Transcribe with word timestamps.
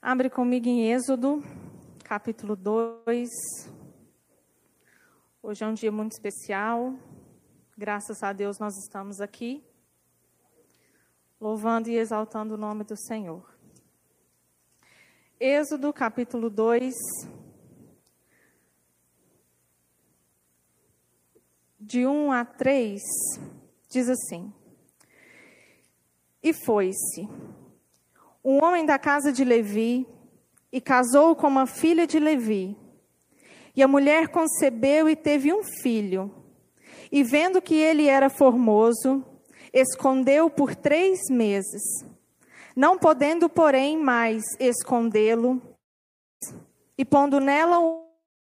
Abre 0.00 0.28
comigo 0.28 0.66
em 0.66 0.90
Êxodo, 0.90 1.44
capítulo 2.02 2.56
2. 2.56 3.28
Hoje 5.40 5.62
é 5.62 5.66
um 5.68 5.72
dia 5.72 5.92
muito 5.92 6.10
especial. 6.10 6.92
Graças 7.78 8.20
a 8.20 8.32
Deus 8.32 8.58
nós 8.58 8.76
estamos 8.78 9.20
aqui, 9.20 9.64
louvando 11.40 11.88
e 11.88 11.94
exaltando 11.94 12.54
o 12.54 12.56
nome 12.56 12.82
do 12.82 12.96
Senhor. 12.96 13.48
Êxodo, 15.38 15.92
capítulo 15.92 16.50
2. 16.50 16.92
De 21.78 22.04
1 22.04 22.32
a 22.32 22.44
3, 22.44 23.00
diz 23.88 24.08
assim: 24.08 24.52
E 26.42 26.52
foi-se 26.52 27.28
um 28.44 28.62
homem 28.62 28.84
da 28.84 28.98
casa 28.98 29.32
de 29.32 29.44
Levi 29.44 30.06
e 30.72 30.80
casou 30.80 31.36
com 31.36 31.46
uma 31.46 31.66
filha 31.66 32.06
de 32.06 32.18
Levi. 32.18 32.76
E 33.76 33.82
a 33.82 33.88
mulher 33.88 34.28
concebeu 34.28 35.08
e 35.08 35.14
teve 35.14 35.52
um 35.52 35.62
filho. 35.62 36.34
E 37.10 37.22
vendo 37.22 37.62
que 37.62 37.74
ele 37.74 38.06
era 38.06 38.28
formoso, 38.28 39.24
escondeu 39.72 40.50
por 40.50 40.74
três 40.74 41.20
meses. 41.30 41.82
Não 42.74 42.98
podendo, 42.98 43.48
porém, 43.48 43.98
mais 43.98 44.42
escondê-lo, 44.58 45.60
e 46.96 47.04
pondo 47.04 47.38
nela 47.38 47.78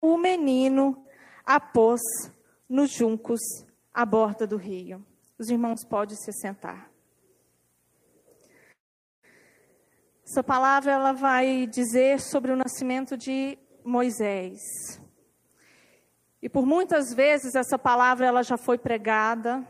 o 0.01 0.17
menino, 0.17 1.05
a 1.45 1.61
pôs 1.61 2.01
nos 2.69 2.91
juncos 2.91 3.41
à 3.93 4.05
borda 4.05 4.47
do 4.47 4.57
rio. 4.57 5.05
Os 5.39 5.49
irmãos 5.49 5.85
podem 5.85 6.17
se 6.17 6.33
sentar. 6.33 6.96
Essa 10.29 10.43
palavra 10.43 10.91
ela 10.91 11.13
vai 11.13 11.69
dizer 11.69 12.21
sobre 12.21 12.51
o 12.51 12.57
nascimento 12.57 13.17
de 13.17 13.57
Moisés. 13.85 14.61
E 16.43 16.49
por 16.49 16.67
muitas 16.67 17.15
vezes 17.15 17.55
essa 17.55 17.79
palavra 17.79 18.27
ela 18.27 18.43
já 18.43 18.57
foi 18.57 18.77
pregada. 18.77 19.65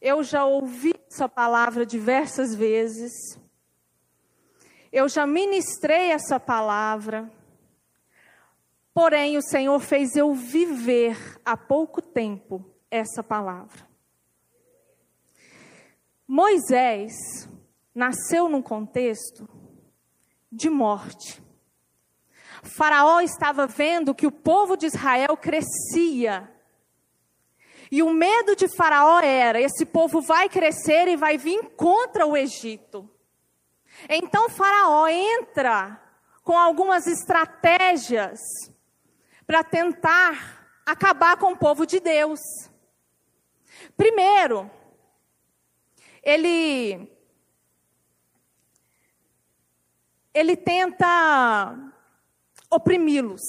Eu 0.00 0.24
já 0.24 0.44
ouvi 0.44 0.92
essa 1.08 1.28
palavra 1.28 1.86
diversas 1.86 2.52
vezes. 2.52 3.12
Eu 4.90 5.08
já 5.08 5.24
ministrei 5.24 6.10
essa 6.10 6.40
palavra. 6.40 7.30
Porém, 8.92 9.38
o 9.38 9.42
Senhor 9.42 9.78
fez 9.78 10.16
eu 10.16 10.34
viver 10.34 11.16
há 11.44 11.56
pouco 11.56 12.02
tempo 12.02 12.68
essa 12.90 13.22
palavra. 13.22 13.88
Moisés, 16.26 17.14
nasceu 17.94 18.48
num 18.48 18.62
contexto 18.62 19.48
de 20.50 20.68
morte. 20.68 21.42
Faraó 22.62 23.20
estava 23.20 23.66
vendo 23.66 24.14
que 24.14 24.26
o 24.26 24.32
povo 24.32 24.76
de 24.76 24.86
Israel 24.86 25.36
crescia. 25.36 26.48
E 27.90 28.02
o 28.02 28.10
medo 28.10 28.54
de 28.54 28.68
Faraó 28.68 29.20
era: 29.20 29.60
esse 29.60 29.84
povo 29.84 30.20
vai 30.20 30.48
crescer 30.48 31.08
e 31.08 31.16
vai 31.16 31.36
vir 31.36 31.70
contra 31.76 32.26
o 32.26 32.36
Egito. 32.36 33.10
Então 34.08 34.48
Faraó 34.48 35.06
entra 35.08 36.00
com 36.42 36.56
algumas 36.56 37.06
estratégias 37.06 38.38
para 39.46 39.62
tentar 39.62 40.80
acabar 40.86 41.36
com 41.36 41.52
o 41.52 41.58
povo 41.58 41.86
de 41.86 42.00
Deus. 42.00 42.40
Primeiro, 43.96 44.70
ele 46.22 47.10
ele 50.34 50.56
tenta 50.56 51.74
oprimi-los. 52.70 53.42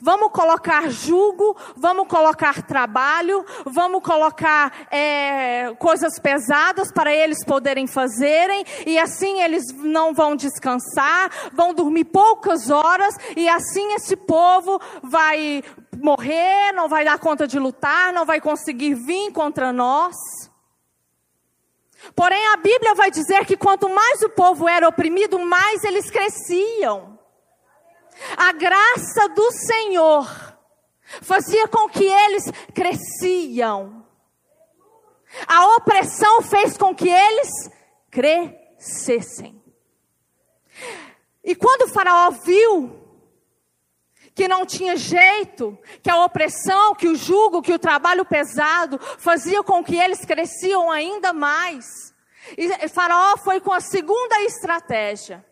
Vamos 0.00 0.32
colocar 0.32 0.88
jugo, 0.90 1.56
vamos 1.76 2.08
colocar 2.08 2.62
trabalho, 2.62 3.44
vamos 3.64 4.02
colocar 4.02 4.88
é, 4.90 5.72
coisas 5.78 6.18
pesadas 6.18 6.90
para 6.90 7.14
eles 7.14 7.44
poderem 7.44 7.86
fazerem, 7.86 8.64
e 8.86 8.98
assim 8.98 9.40
eles 9.40 9.72
não 9.72 10.12
vão 10.12 10.34
descansar, 10.34 11.30
vão 11.52 11.72
dormir 11.72 12.06
poucas 12.06 12.70
horas, 12.70 13.14
e 13.36 13.48
assim 13.48 13.94
esse 13.94 14.16
povo 14.16 14.80
vai 15.02 15.62
morrer, 16.00 16.72
não 16.72 16.88
vai 16.88 17.04
dar 17.04 17.18
conta 17.18 17.46
de 17.46 17.58
lutar, 17.58 18.12
não 18.12 18.26
vai 18.26 18.40
conseguir 18.40 18.94
vir 18.94 19.32
contra 19.32 19.72
nós. 19.72 20.16
Porém, 22.14 22.46
a 22.48 22.56
Bíblia 22.56 22.94
vai 22.94 23.10
dizer 23.10 23.44
que 23.46 23.56
quanto 23.56 23.88
mais 23.88 24.22
o 24.22 24.30
povo 24.30 24.68
era 24.68 24.88
oprimido, 24.88 25.38
mais 25.38 25.84
eles 25.84 26.10
cresciam. 26.10 27.18
A 28.36 28.52
graça 28.52 29.28
do 29.28 29.50
Senhor 29.52 30.54
fazia 31.22 31.68
com 31.68 31.88
que 31.88 32.04
eles 32.04 32.44
cresciam. 32.74 34.04
A 35.46 35.76
opressão 35.76 36.42
fez 36.42 36.76
com 36.76 36.94
que 36.94 37.08
eles 37.08 37.50
crescessem. 38.10 39.62
E 41.42 41.54
quando 41.54 41.82
o 41.82 41.88
Faraó 41.88 42.30
viu 42.30 43.03
que 44.34 44.48
não 44.48 44.66
tinha 44.66 44.96
jeito, 44.96 45.78
que 46.02 46.10
a 46.10 46.24
opressão, 46.24 46.94
que 46.94 47.06
o 47.06 47.14
jugo, 47.14 47.62
que 47.62 47.72
o 47.72 47.78
trabalho 47.78 48.24
pesado 48.24 48.98
fazia 49.18 49.62
com 49.62 49.82
que 49.84 49.96
eles 49.96 50.24
cresciam 50.24 50.90
ainda 50.90 51.32
mais. 51.32 52.12
E 52.58 52.88
Faraó 52.88 53.36
foi 53.36 53.60
com 53.60 53.72
a 53.72 53.80
segunda 53.80 54.40
estratégia. 54.42 55.44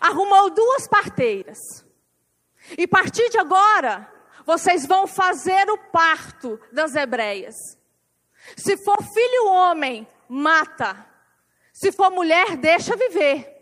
Arrumou 0.00 0.50
duas 0.50 0.86
parteiras. 0.86 1.58
E 2.76 2.84
a 2.84 2.88
partir 2.88 3.30
de 3.30 3.38
agora, 3.38 4.12
vocês 4.44 4.86
vão 4.86 5.06
fazer 5.06 5.70
o 5.70 5.78
parto 5.90 6.60
das 6.70 6.94
hebreias. 6.94 7.56
Se 8.56 8.76
for 8.76 9.02
filho 9.02 9.46
homem, 9.46 10.06
mata. 10.28 11.06
Se 11.72 11.90
for 11.90 12.10
mulher, 12.10 12.56
deixa 12.56 12.96
viver. 12.96 13.57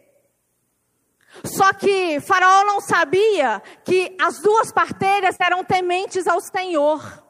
Só 1.44 1.72
que 1.72 2.20
Faraó 2.20 2.64
não 2.64 2.80
sabia 2.80 3.62
que 3.84 4.16
as 4.20 4.40
duas 4.40 4.72
parteiras 4.72 5.36
eram 5.38 5.64
tementes 5.64 6.26
ao 6.26 6.40
Senhor. 6.40 7.24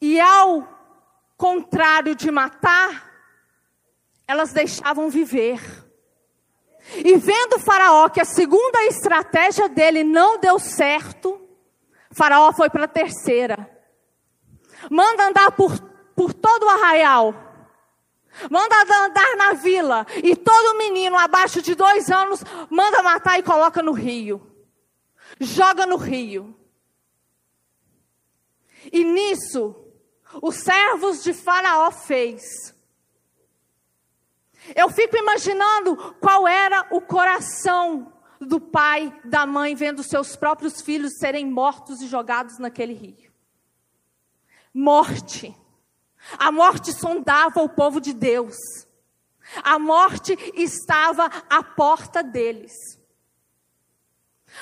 E 0.00 0.20
ao 0.20 0.66
contrário 1.36 2.14
de 2.14 2.30
matar, 2.30 3.10
elas 4.26 4.52
deixavam 4.52 5.08
viver. 5.08 5.60
E 6.96 7.16
vendo 7.16 7.58
Faraó 7.58 8.08
que 8.08 8.20
a 8.20 8.24
segunda 8.24 8.84
estratégia 8.84 9.68
dele 9.68 10.04
não 10.04 10.38
deu 10.38 10.58
certo, 10.58 11.40
Faraó 12.12 12.52
foi 12.52 12.70
para 12.70 12.84
a 12.84 12.88
terceira. 12.88 13.68
Manda 14.90 15.26
andar 15.26 15.52
por, 15.52 15.78
por 16.14 16.32
todo 16.32 16.64
o 16.64 16.68
arraial 16.68 17.47
Manda 18.50 18.76
andar 19.04 19.36
na 19.36 19.52
vila. 19.54 20.06
E 20.22 20.36
todo 20.36 20.78
menino 20.78 21.16
abaixo 21.16 21.60
de 21.60 21.74
dois 21.74 22.10
anos 22.10 22.42
manda 22.70 23.02
matar 23.02 23.38
e 23.38 23.42
coloca 23.42 23.82
no 23.82 23.92
rio. 23.92 24.44
Joga 25.40 25.86
no 25.86 25.96
rio. 25.96 26.54
E 28.92 29.04
nisso, 29.04 29.74
os 30.42 30.56
servos 30.56 31.22
de 31.22 31.32
Faraó 31.32 31.90
fez. 31.90 32.74
Eu 34.74 34.90
fico 34.90 35.16
imaginando 35.16 35.96
qual 36.20 36.46
era 36.46 36.86
o 36.90 37.00
coração 37.00 38.12
do 38.40 38.60
pai, 38.60 39.12
da 39.24 39.46
mãe, 39.46 39.74
vendo 39.74 40.02
seus 40.02 40.36
próprios 40.36 40.80
filhos 40.80 41.18
serem 41.18 41.46
mortos 41.46 42.00
e 42.00 42.06
jogados 42.06 42.58
naquele 42.58 42.92
rio. 42.92 43.32
Morte. 44.72 45.54
A 46.36 46.50
morte 46.50 46.92
sondava 46.92 47.62
o 47.62 47.68
povo 47.68 48.00
de 48.00 48.12
Deus. 48.12 48.56
A 49.62 49.78
morte 49.78 50.36
estava 50.54 51.26
à 51.48 51.62
porta 51.62 52.22
deles. 52.22 52.72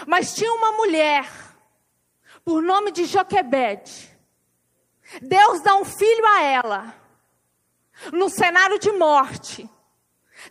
Mas 0.07 0.35
tinha 0.35 0.53
uma 0.53 0.73
mulher, 0.73 1.29
por 2.45 2.63
nome 2.63 2.93
de 2.93 3.05
Joquebede. 3.07 4.17
Deus 5.23 5.63
dá 5.63 5.75
um 5.77 5.85
filho 5.85 6.27
a 6.27 6.43
ela, 6.43 6.95
no 8.13 8.29
cenário 8.29 8.79
de 8.79 8.93
morte. 8.93 9.69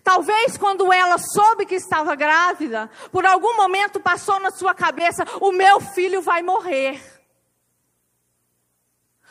Talvez 0.04 0.58
quando 0.58 0.92
ela 0.92 1.18
soube 1.18 1.66
que 1.66 1.76
estava 1.76 2.16
grávida, 2.16 2.90
por 3.12 3.26
algum 3.26 3.56
momento 3.56 4.00
passou 4.00 4.40
na 4.40 4.52
sua 4.52 4.74
cabeça: 4.74 5.26
o 5.40 5.52
meu 5.52 5.80
filho 5.80 6.22
vai 6.22 6.42
morrer. 6.42 7.02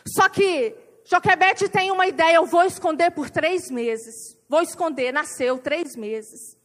Só 0.06 0.28
que 0.28 0.76
Joquebete 1.04 1.68
tem 1.68 1.90
uma 1.90 2.06
ideia, 2.06 2.36
eu 2.36 2.46
vou 2.46 2.64
esconder 2.64 3.10
por 3.10 3.28
três 3.28 3.70
meses. 3.70 4.38
Vou 4.48 4.62
esconder, 4.62 5.12
nasceu 5.12 5.58
três 5.58 5.94
meses. 5.94 6.56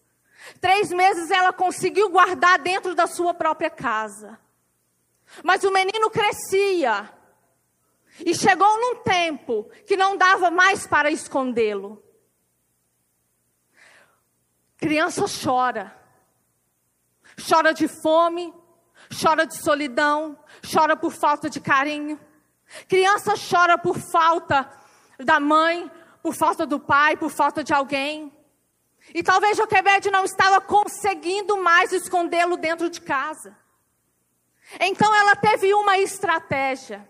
Três 0.62 0.92
meses 0.92 1.30
ela 1.30 1.52
conseguiu 1.52 2.10
guardar 2.10 2.58
dentro 2.60 2.96
da 2.96 3.06
sua 3.06 3.34
própria 3.34 3.70
casa. 3.70 4.40
Mas 5.44 5.64
o 5.64 5.72
menino 5.72 6.10
crescia. 6.10 7.12
E 8.26 8.34
chegou 8.34 8.80
num 8.80 9.04
tempo 9.04 9.70
que 9.86 9.98
não 9.98 10.18
dava 10.18 10.50
mais 10.50 10.88
para 10.88 11.12
escondê-lo. 11.12 12.02
Criança 14.78 15.26
chora. 15.44 15.96
Chora 17.48 17.74
de 17.74 17.88
fome, 17.88 18.54
chora 19.22 19.46
de 19.46 19.58
solidão, 19.62 20.38
chora 20.74 20.96
por 20.96 21.12
falta 21.12 21.50
de 21.50 21.60
carinho. 21.60 22.20
Criança 22.88 23.34
chora 23.36 23.78
por 23.78 23.98
falta 23.98 24.70
da 25.20 25.40
mãe, 25.40 25.92
por 26.22 26.34
falta 26.36 26.66
do 26.66 26.80
pai, 26.80 27.18
por 27.18 27.30
falta 27.30 27.64
de 27.64 27.74
alguém. 27.74 28.32
E 29.14 29.24
talvez 29.24 29.58
Joquebede 29.58 30.12
não 30.12 30.24
estava 30.24 30.62
conseguindo 30.62 31.58
mais 31.58 31.92
escondê-lo 31.92 32.58
dentro 32.58 32.90
de 32.90 33.02
casa. 33.02 33.58
Então 34.80 35.14
ela 35.16 35.36
teve 35.36 35.74
uma 35.74 35.98
estratégia. 35.98 37.10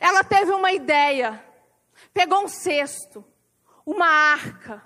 Ela 0.00 0.22
teve 0.22 0.52
uma 0.52 0.72
ideia. 0.72 1.42
Pegou 2.12 2.44
um 2.44 2.48
cesto, 2.48 3.24
uma 3.86 4.06
arca, 4.06 4.82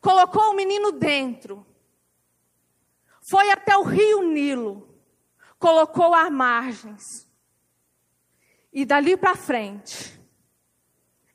colocou 0.00 0.50
o 0.50 0.54
menino 0.54 0.92
dentro, 0.92 1.66
foi 3.28 3.50
até 3.50 3.76
o 3.76 3.82
rio 3.82 4.22
Nilo, 4.22 4.88
colocou 5.58 6.14
as 6.14 6.30
margens. 6.30 7.25
E 8.76 8.84
dali 8.84 9.16
para 9.16 9.34
frente, 9.34 10.20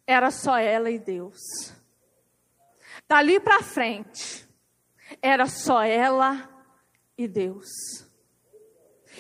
era 0.05 0.29
só 0.29 0.59
ela 0.59 0.91
e 0.91 0.99
Deus. 0.99 1.73
Dali 3.07 3.39
para 3.39 3.63
frente, 3.63 4.47
era 5.19 5.47
só 5.47 5.81
ela 5.81 6.47
e 7.17 7.27
Deus. 7.27 7.65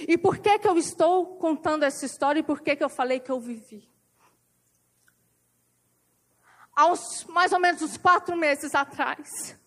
E 0.07 0.19
por 0.19 0.37
que 0.37 0.59
que 0.59 0.67
eu 0.67 0.77
estou 0.77 1.35
contando 1.37 1.81
essa 1.81 2.05
história 2.05 2.41
e 2.41 2.43
por 2.43 2.61
que 2.61 2.75
que 2.75 2.83
eu 2.83 2.89
falei 2.89 3.19
que 3.19 3.31
eu 3.31 3.39
vivi? 3.39 3.89
Uns, 6.77 7.25
mais 7.25 7.51
ou 7.51 7.59
menos 7.59 7.81
uns 7.81 7.97
quatro 7.97 8.35
meses 8.37 8.75
atrás, 8.75 9.57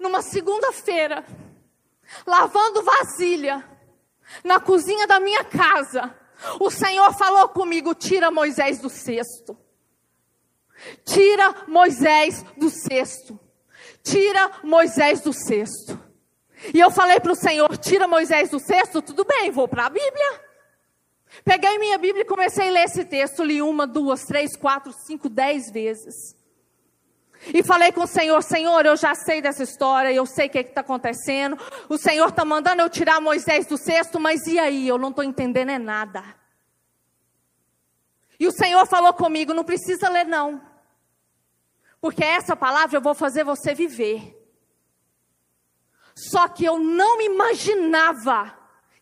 numa 0.00 0.20
segunda-feira, 0.20 1.24
lavando 2.26 2.82
vasilha, 2.82 3.64
na 4.42 4.58
cozinha 4.58 5.06
da 5.06 5.20
minha 5.20 5.44
casa, 5.44 6.21
o 6.60 6.70
Senhor 6.70 7.12
falou 7.14 7.48
comigo: 7.48 7.94
tira 7.94 8.30
Moisés 8.30 8.78
do 8.78 8.88
cesto. 8.88 9.56
Tira 11.04 11.64
Moisés 11.68 12.44
do 12.56 12.70
cesto. 12.70 13.38
Tira 14.02 14.50
Moisés 14.62 15.20
do 15.20 15.32
cesto. 15.32 15.98
E 16.72 16.78
eu 16.78 16.90
falei 16.90 17.20
para 17.20 17.32
o 17.32 17.36
Senhor: 17.36 17.76
tira 17.76 18.06
Moisés 18.06 18.50
do 18.50 18.58
cesto, 18.58 19.02
tudo 19.02 19.24
bem, 19.24 19.50
vou 19.50 19.68
para 19.68 19.86
a 19.86 19.90
Bíblia. 19.90 20.52
Peguei 21.44 21.78
minha 21.78 21.98
Bíblia 21.98 22.22
e 22.22 22.26
comecei 22.26 22.68
a 22.68 22.72
ler 22.72 22.84
esse 22.84 23.04
texto. 23.04 23.42
Li 23.42 23.62
uma, 23.62 23.86
duas, 23.86 24.24
três, 24.24 24.54
quatro, 24.56 24.92
cinco, 24.92 25.28
dez 25.28 25.70
vezes. 25.70 26.14
E 27.46 27.62
falei 27.62 27.90
com 27.90 28.02
o 28.02 28.06
Senhor: 28.06 28.42
Senhor, 28.42 28.86
eu 28.86 28.96
já 28.96 29.14
sei 29.14 29.40
dessa 29.42 29.62
história, 29.62 30.12
eu 30.12 30.26
sei 30.26 30.46
o 30.46 30.50
que 30.50 30.58
está 30.58 30.80
acontecendo. 30.82 31.58
O 31.88 31.98
Senhor 31.98 32.28
está 32.28 32.44
mandando 32.44 32.82
eu 32.82 32.90
tirar 32.90 33.20
Moisés 33.20 33.66
do 33.66 33.76
cesto, 33.76 34.20
mas 34.20 34.46
e 34.46 34.58
aí? 34.58 34.86
Eu 34.86 34.98
não 34.98 35.10
estou 35.10 35.24
entendendo 35.24 35.70
é 35.70 35.78
nada. 35.78 36.22
E 38.38 38.46
o 38.46 38.52
Senhor 38.52 38.86
falou 38.86 39.12
comigo: 39.12 39.54
não 39.54 39.64
precisa 39.64 40.08
ler, 40.08 40.24
não. 40.24 40.60
Porque 42.00 42.24
essa 42.24 42.56
palavra 42.56 42.96
eu 42.96 43.02
vou 43.02 43.14
fazer 43.14 43.44
você 43.44 43.74
viver. 43.74 44.38
Só 46.14 46.48
que 46.48 46.64
eu 46.64 46.78
não 46.78 47.20
imaginava 47.20 48.56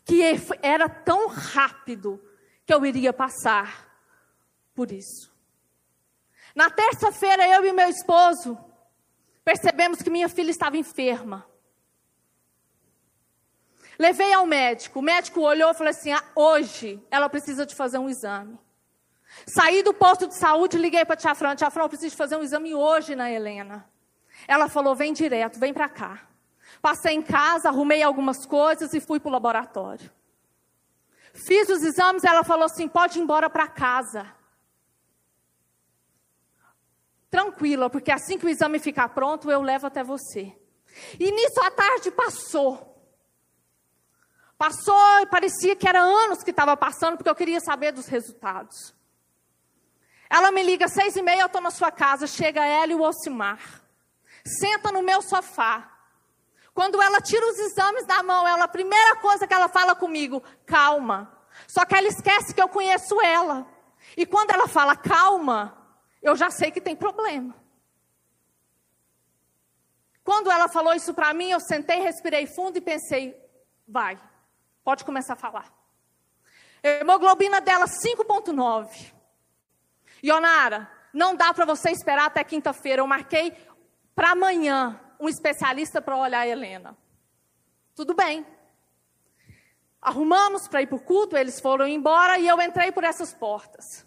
que 0.05 0.23
era 0.63 0.89
tão 0.89 1.29
rápido 1.29 2.23
que 2.65 2.73
eu 2.73 2.85
iria 2.87 3.13
passar 3.13 3.89
por 4.75 4.93
isso. 4.93 5.30
Na 6.55 6.71
terça-feira, 6.71 7.47
eu 7.47 7.65
e 7.65 7.73
meu 7.73 7.89
esposo 7.89 8.59
percebemos 9.45 10.03
que 10.03 10.11
minha 10.11 10.29
filha 10.29 10.51
estava 10.51 10.77
enferma. 10.77 11.47
Levei 13.99 14.33
ao 14.33 14.47
médico. 14.47 14.99
O 14.99 15.03
médico 15.03 15.41
olhou 15.41 15.71
e 15.71 15.75
falou 15.75 15.91
assim: 15.91 16.13
ah, 16.13 16.25
hoje 16.35 17.05
ela 17.11 17.29
precisa 17.29 17.67
de 17.67 17.75
fazer 17.75 17.99
um 17.99 18.09
exame. 18.09 18.59
Saí 19.47 19.83
do 19.83 19.93
posto 19.93 20.27
de 20.27 20.35
saúde, 20.35 20.79
liguei 20.79 21.05
para 21.05 21.15
a 21.15 21.17
tia 21.17 21.35
Fran. 21.35 21.55
Tia 21.55 21.71
Fran, 21.71 21.85
eu 21.85 21.89
preciso 21.89 22.17
fazer 22.17 22.37
um 22.37 22.43
exame 22.43 22.75
hoje 22.75 23.15
na 23.15 23.31
Helena. 23.31 23.89
Ela 24.49 24.69
falou: 24.69 24.95
vem 24.95 25.13
direto, 25.13 25.59
vem 25.61 25.75
para 25.75 25.89
cá. 25.89 26.27
Passei 26.81 27.15
em 27.15 27.23
casa, 27.23 27.69
arrumei 27.69 28.03
algumas 28.03 28.47
coisas 28.47 28.95
e 28.95 29.01
fui 29.01 29.21
para 29.21 29.29
o 29.29 29.33
laboratório. 29.33 30.11
Fiz 31.47 31.69
os 31.69 31.83
exames, 31.83 32.25
ela 32.25 32.43
falou 32.43 32.65
assim: 32.65 32.89
pode 32.89 33.19
ir 33.19 33.23
embora 33.23 33.51
para 33.51 33.69
casa. 33.69 34.40
Tranquila, 37.31 37.89
porque 37.89 38.11
assim 38.11 38.37
que 38.39 38.47
o 38.47 38.49
exame 38.49 38.79
ficar 38.79 39.09
pronto, 39.11 39.51
eu 39.51 39.63
levo 39.63 39.87
até 39.87 40.03
você. 40.03 40.53
E 41.19 41.31
nisso 41.31 41.61
a 41.63 41.71
tarde 41.71 42.11
passou. 42.11 42.91
Passou 44.59 45.21
e 45.21 45.27
parecia 45.27 45.77
que 45.77 45.89
era 45.89 46.01
anos 46.01 46.43
que 46.43 46.51
estava 46.51 46.77
passando, 46.77 47.17
porque 47.17 47.31
eu 47.31 47.35
queria 47.35 47.61
saber 47.61 47.93
dos 47.93 48.07
resultados. 48.07 48.95
Ela 50.29 50.51
me 50.51 50.63
liga 50.63 50.87
seis 50.87 51.17
e 51.17 51.23
meia, 51.23 51.41
eu 51.41 51.47
estou 51.47 51.61
na 51.61 51.71
sua 51.71 51.91
casa. 51.91 52.27
Chega 52.27 52.65
ela 52.65 52.93
e 52.93 52.95
o 52.95 53.03
Ocimar. 53.03 53.83
Senta 54.45 54.93
no 54.93 55.03
meu 55.03 55.23
sofá. 55.23 55.91
Quando 56.75 57.01
ela 57.01 57.21
tira 57.21 57.45
os 57.49 57.59
exames 57.59 58.07
da 58.07 58.23
mão, 58.23 58.47
ela, 58.47 58.65
a 58.65 58.69
primeira 58.69 59.17
coisa 59.17 59.47
que 59.47 59.55
ela 59.55 59.69
fala 59.69 59.95
comigo, 59.95 60.43
calma. 60.67 61.37
Só 61.67 61.85
que 61.85 61.95
ela 61.95 62.07
esquece 62.07 62.55
que 62.55 62.63
eu 62.63 62.69
conheço 62.69 63.21
ela. 63.21 63.67
E 64.17 64.25
quando 64.25 64.51
ela 64.51 64.69
fala 64.69 64.95
calma, 64.95 65.80
eu 66.23 66.37
já 66.37 66.51
sei 66.51 66.71
que 66.71 66.81
tem 66.81 66.95
problema. 66.95 67.55
Quando 70.23 70.51
ela 70.51 70.69
falou 70.69 70.95
isso 70.95 71.15
para 71.15 71.33
mim, 71.33 71.51
eu 71.51 71.61
sentei, 71.61 72.01
respirei 72.01 72.47
fundo 72.47 72.77
e 72.77 72.81
pensei, 72.81 73.35
vai, 73.87 74.21
pode 74.85 75.05
começar 75.05 75.33
a 75.33 75.37
falar. 75.37 75.73
Hemoglobina 76.83 77.61
dela 77.61 77.87
5.9. 77.87 79.13
Ionara, 80.23 80.91
não 81.13 81.35
dá 81.35 81.53
para 81.53 81.65
você 81.65 81.91
esperar 81.91 82.27
até 82.27 82.45
quinta-feira. 82.45 83.03
Eu 83.03 83.07
marquei 83.07 83.57
para 84.15 84.31
amanhã 84.31 85.01
um 85.19 85.29
especialista 85.29 86.01
para 86.01 86.17
olhar 86.17 86.41
a 86.41 86.47
Helena. 86.47 86.97
Tudo 87.95 88.15
bem. 88.15 88.47
Arrumamos 90.01 90.67
para 90.67 90.81
ir 90.81 90.87
para 90.87 90.97
o 90.97 91.01
culto, 91.01 91.37
eles 91.37 91.61
foram 91.61 91.87
embora 91.87 92.39
e 92.39 92.49
eu 92.49 92.61
entrei 92.61 92.91
por 92.91 93.05
essas 93.05 93.35
portas. 93.35 94.07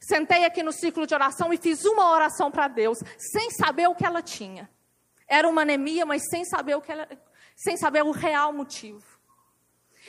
Sentei 0.00 0.46
aqui 0.46 0.62
no 0.62 0.72
ciclo 0.72 1.06
de 1.06 1.14
oração 1.14 1.52
e 1.52 1.58
fiz 1.58 1.84
uma 1.84 2.10
oração 2.10 2.50
para 2.50 2.66
Deus, 2.66 2.98
sem 3.18 3.50
saber 3.50 3.86
o 3.86 3.94
que 3.94 4.04
ela 4.04 4.22
tinha. 4.22 4.68
Era 5.28 5.46
uma 5.46 5.62
anemia, 5.62 6.06
mas 6.06 6.28
sem 6.28 6.44
saber 6.44 6.74
o 6.74 6.80
que 6.80 6.90
ela, 6.90 7.06
sem 7.54 7.76
saber 7.76 8.02
o 8.02 8.10
real 8.10 8.52
motivo. 8.52 9.04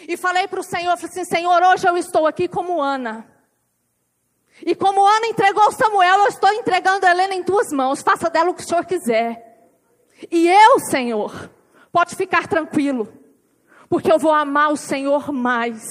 E 0.07 0.15
falei 0.15 0.47
para 0.47 0.61
o 0.61 0.63
Senhor, 0.63 0.95
falei 0.97 1.11
assim, 1.11 1.25
Senhor, 1.25 1.61
hoje 1.61 1.87
eu 1.87 1.97
estou 1.97 2.25
aqui 2.25 2.47
como 2.47 2.81
Ana. 2.81 3.27
E 4.65 4.73
como 4.73 5.05
Ana 5.05 5.27
entregou 5.27 5.71
Samuel, 5.71 6.19
eu 6.19 6.27
estou 6.27 6.51
entregando 6.53 7.05
Helena 7.05 7.35
em 7.35 7.43
tuas 7.43 7.71
mãos. 7.71 8.01
Faça 8.01 8.29
dela 8.29 8.49
o 8.49 8.53
que 8.53 8.63
o 8.63 8.65
Senhor 8.65 8.85
quiser. 8.85 9.69
E 10.31 10.47
eu, 10.47 10.79
Senhor, 10.79 11.51
pode 11.91 12.15
ficar 12.15 12.47
tranquilo, 12.47 13.11
porque 13.89 14.11
eu 14.11 14.19
vou 14.19 14.31
amar 14.31 14.71
o 14.71 14.77
Senhor 14.77 15.31
mais. 15.31 15.81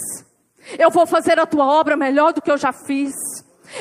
Eu 0.79 0.91
vou 0.91 1.07
fazer 1.07 1.39
a 1.39 1.47
tua 1.47 1.67
obra 1.67 1.97
melhor 1.97 2.33
do 2.33 2.41
que 2.41 2.51
eu 2.51 2.59
já 2.59 2.73
fiz. 2.73 3.15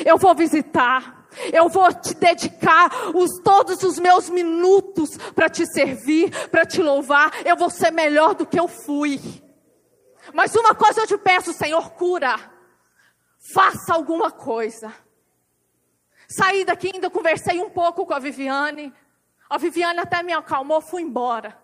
Eu 0.05 0.17
vou 0.17 0.35
visitar. 0.35 1.27
Eu 1.53 1.69
vou 1.69 1.93
te 1.93 2.15
dedicar 2.15 2.89
os, 3.15 3.39
todos 3.43 3.83
os 3.83 3.99
meus 3.99 4.29
minutos 4.29 5.15
para 5.35 5.47
te 5.49 5.65
servir, 5.65 6.31
para 6.49 6.65
te 6.65 6.81
louvar. 6.81 7.31
Eu 7.45 7.55
vou 7.55 7.69
ser 7.69 7.91
melhor 7.91 8.33
do 8.33 8.45
que 8.45 8.59
eu 8.59 8.67
fui. 8.67 9.19
Mas 10.33 10.55
uma 10.55 10.73
coisa 10.75 11.01
eu 11.01 11.07
te 11.07 11.17
peço, 11.17 11.53
Senhor, 11.53 11.91
cura. 11.91 12.35
Faça 13.53 13.93
alguma 13.93 14.31
coisa. 14.31 14.93
Saí 16.27 16.65
daqui, 16.65 16.91
ainda 16.93 17.09
conversei 17.09 17.59
um 17.59 17.69
pouco 17.69 18.05
com 18.05 18.13
a 18.13 18.19
Viviane. 18.19 18.93
A 19.49 19.57
Viviane 19.57 19.99
até 19.99 20.21
me 20.21 20.33
acalmou, 20.33 20.81
fui 20.81 21.01
embora. 21.01 21.57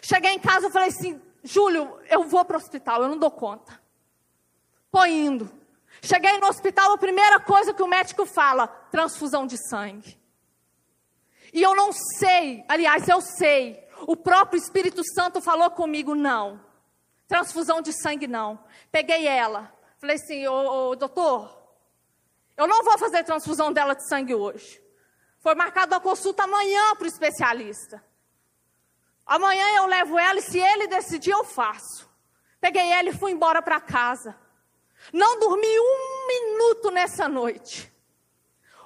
Cheguei 0.00 0.32
em 0.32 0.38
casa 0.38 0.68
e 0.68 0.70
falei 0.70 0.88
assim: 0.88 1.20
Júlio, 1.42 1.98
eu 2.08 2.24
vou 2.24 2.44
para 2.44 2.56
o 2.56 2.60
hospital, 2.60 3.02
eu 3.02 3.08
não 3.08 3.18
dou 3.18 3.30
conta. 3.30 3.78
Tô 4.90 5.04
indo. 5.04 5.50
Cheguei 6.06 6.38
no 6.38 6.46
hospital, 6.46 6.92
a 6.92 6.98
primeira 6.98 7.40
coisa 7.40 7.74
que 7.74 7.82
o 7.82 7.88
médico 7.88 8.24
fala: 8.24 8.68
transfusão 8.68 9.44
de 9.44 9.56
sangue. 9.68 10.16
E 11.52 11.60
eu 11.60 11.74
não 11.74 11.90
sei, 11.92 12.64
aliás, 12.68 13.08
eu 13.08 13.20
sei, 13.20 13.84
o 14.06 14.16
próprio 14.16 14.56
Espírito 14.56 15.02
Santo 15.14 15.40
falou 15.40 15.68
comigo: 15.70 16.14
não, 16.14 16.60
transfusão 17.26 17.82
de 17.82 17.92
sangue 17.92 18.28
não. 18.28 18.62
Peguei 18.92 19.26
ela, 19.26 19.72
falei 19.98 20.14
assim: 20.14 20.46
ô, 20.46 20.90
ô 20.90 20.96
doutor, 20.96 21.60
eu 22.56 22.68
não 22.68 22.84
vou 22.84 22.96
fazer 22.98 23.24
transfusão 23.24 23.72
dela 23.72 23.94
de 23.94 24.08
sangue 24.08 24.34
hoje. 24.34 24.80
Foi 25.40 25.56
marcada 25.56 25.96
uma 25.96 26.00
consulta 26.00 26.44
amanhã 26.44 26.94
para 26.94 27.04
o 27.04 27.08
especialista. 27.08 28.02
Amanhã 29.26 29.66
eu 29.74 29.86
levo 29.86 30.16
ela 30.16 30.38
e 30.38 30.42
se 30.42 30.58
ele 30.58 30.86
decidir, 30.86 31.32
eu 31.32 31.42
faço. 31.42 32.08
Peguei 32.60 32.92
ela 32.92 33.08
e 33.08 33.18
fui 33.18 33.32
embora 33.32 33.60
para 33.60 33.80
casa. 33.80 34.36
Não 35.12 35.38
dormi 35.38 35.78
um 35.78 36.26
minuto 36.26 36.90
nessa 36.90 37.28
noite. 37.28 37.92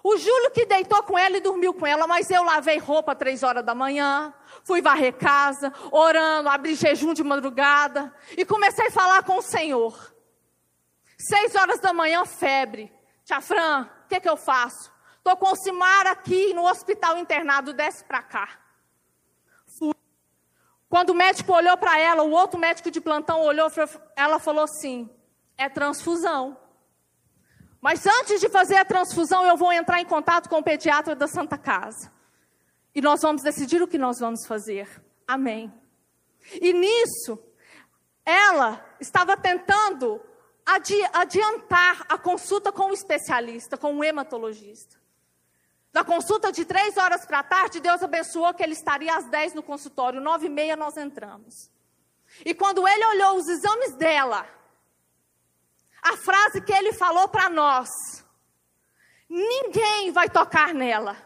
O 0.02 0.16
Júlio 0.16 0.50
que 0.50 0.64
deitou 0.64 1.02
com 1.02 1.18
ela 1.18 1.36
e 1.36 1.40
dormiu 1.40 1.74
com 1.74 1.86
ela, 1.86 2.06
mas 2.06 2.30
eu 2.30 2.42
lavei 2.42 2.78
roupa 2.78 3.14
três 3.14 3.42
horas 3.42 3.64
da 3.64 3.74
manhã, 3.74 4.32
fui 4.64 4.80
varrer 4.80 5.12
casa, 5.12 5.72
orando, 5.90 6.48
abri 6.48 6.74
jejum 6.74 7.12
de 7.12 7.22
madrugada 7.22 8.14
e 8.36 8.44
comecei 8.44 8.86
a 8.86 8.90
falar 8.90 9.22
com 9.24 9.36
o 9.36 9.42
Senhor. 9.42 10.14
Seis 11.18 11.54
horas 11.54 11.80
da 11.80 11.92
manhã, 11.92 12.24
febre. 12.24 12.90
Tia 13.24 13.42
Fran, 13.42 13.82
o 14.04 14.08
que, 14.08 14.20
que 14.20 14.28
eu 14.28 14.38
faço? 14.38 14.90
Estou 15.18 15.36
com 15.36 15.52
o 15.52 15.56
Simar 15.56 16.06
aqui 16.06 16.54
no 16.54 16.66
hospital 16.66 17.18
internado, 17.18 17.74
desce 17.74 18.02
para 18.02 18.22
cá. 18.22 18.48
Fui. 19.78 19.94
Quando 20.88 21.10
o 21.10 21.14
médico 21.14 21.52
olhou 21.52 21.76
para 21.76 21.98
ela, 21.98 22.22
o 22.22 22.30
outro 22.30 22.58
médico 22.58 22.90
de 22.90 23.02
plantão 23.02 23.42
olhou, 23.42 23.70
ela 24.16 24.38
falou 24.38 24.64
assim: 24.64 25.10
é 25.60 25.68
transfusão. 25.68 26.56
Mas 27.80 28.06
antes 28.06 28.40
de 28.40 28.48
fazer 28.48 28.76
a 28.76 28.84
transfusão, 28.84 29.46
eu 29.46 29.56
vou 29.56 29.72
entrar 29.72 30.00
em 30.00 30.06
contato 30.06 30.48
com 30.48 30.58
o 30.58 30.62
pediatra 30.62 31.14
da 31.14 31.28
Santa 31.28 31.58
Casa. 31.58 32.10
E 32.94 33.00
nós 33.00 33.20
vamos 33.20 33.42
decidir 33.42 33.82
o 33.82 33.86
que 33.86 33.98
nós 33.98 34.18
vamos 34.18 34.46
fazer. 34.46 34.88
Amém. 35.28 35.72
E 36.60 36.72
nisso, 36.72 37.38
ela 38.24 38.84
estava 38.98 39.36
tentando 39.36 40.20
adi 40.64 40.98
adiantar 41.12 42.06
a 42.08 42.16
consulta 42.16 42.72
com 42.72 42.90
o 42.90 42.94
especialista, 42.94 43.76
com 43.76 43.96
o 43.96 44.04
hematologista. 44.04 44.98
Da 45.92 46.04
consulta 46.04 46.50
de 46.52 46.64
três 46.64 46.96
horas 46.96 47.26
para 47.26 47.40
a 47.40 47.42
tarde, 47.44 47.80
Deus 47.80 48.02
abençoou 48.02 48.54
que 48.54 48.62
ele 48.62 48.74
estaria 48.74 49.14
às 49.14 49.28
dez 49.28 49.52
no 49.52 49.62
consultório. 49.62 50.20
Nove 50.20 50.46
e 50.46 50.50
meia 50.50 50.76
nós 50.76 50.96
entramos. 50.96 51.70
E 52.44 52.54
quando 52.54 52.86
ele 52.86 53.04
olhou 53.06 53.36
os 53.36 53.48
exames 53.48 53.94
dela, 53.96 54.46
a 56.02 56.16
frase 56.16 56.60
que 56.60 56.72
ele 56.72 56.92
falou 56.92 57.28
para 57.28 57.48
nós: 57.50 57.88
ninguém 59.28 60.10
vai 60.12 60.28
tocar 60.28 60.74
nela. 60.74 61.16